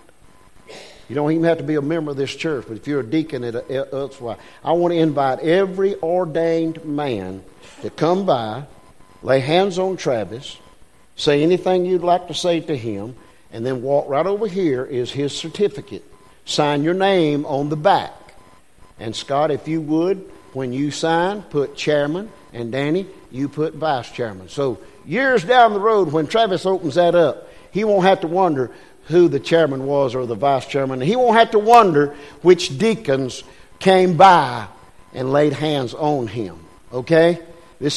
you 1.08 1.14
don't 1.14 1.30
even 1.32 1.44
have 1.44 1.58
to 1.58 1.64
be 1.64 1.74
a 1.74 1.82
member 1.82 2.12
of 2.12 2.16
this 2.16 2.34
church, 2.34 2.64
but 2.66 2.76
if 2.76 2.86
you're 2.86 3.00
a 3.00 3.06
deacon 3.06 3.44
at 3.44 3.70
elsewhere, 3.70 4.36
I 4.64 4.72
want 4.72 4.94
to 4.94 4.98
invite 4.98 5.40
every 5.40 5.96
ordained 5.96 6.84
man 6.84 7.44
to 7.82 7.90
come 7.90 8.24
by, 8.24 8.64
lay 9.22 9.40
hands 9.40 9.78
on 9.78 9.96
Travis, 9.96 10.56
say 11.16 11.42
anything 11.42 11.84
you'd 11.84 12.02
like 12.02 12.28
to 12.28 12.34
say 12.34 12.60
to 12.60 12.76
him, 12.76 13.16
and 13.52 13.66
then 13.66 13.82
walk 13.82 14.08
right 14.08 14.26
over 14.26 14.46
here 14.46 14.84
is 14.84 15.12
his 15.12 15.36
certificate. 15.36 16.04
Sign 16.46 16.82
your 16.82 16.94
name 16.94 17.44
on 17.44 17.68
the 17.68 17.76
back. 17.76 18.12
And 18.98 19.14
Scott, 19.14 19.50
if 19.50 19.68
you 19.68 19.80
would, 19.80 20.30
when 20.52 20.72
you 20.72 20.90
sign, 20.90 21.42
put 21.42 21.76
chairman, 21.76 22.30
and 22.52 22.70
Danny, 22.70 23.06
you 23.30 23.48
put 23.48 23.74
vice 23.74 24.10
chairman. 24.10 24.48
So 24.48 24.78
years 25.06 25.44
down 25.44 25.72
the 25.72 25.80
road, 25.80 26.12
when 26.12 26.26
Travis 26.26 26.66
opens 26.66 26.94
that 26.94 27.14
up, 27.14 27.48
he 27.70 27.84
won't 27.84 28.04
have 28.04 28.20
to 28.20 28.26
wonder 28.26 28.70
who 29.06 29.28
the 29.28 29.40
chairman 29.40 29.86
was 29.86 30.14
or 30.14 30.26
the 30.26 30.34
vice 30.34 30.66
chairman. 30.66 31.00
He 31.00 31.16
won't 31.16 31.36
have 31.36 31.50
to 31.50 31.58
wonder 31.58 32.14
which 32.42 32.78
deacons 32.78 33.44
came 33.78 34.16
by 34.16 34.66
and 35.12 35.32
laid 35.32 35.52
hands 35.52 35.94
on 35.94 36.26
him. 36.26 36.58
Okay? 36.92 37.40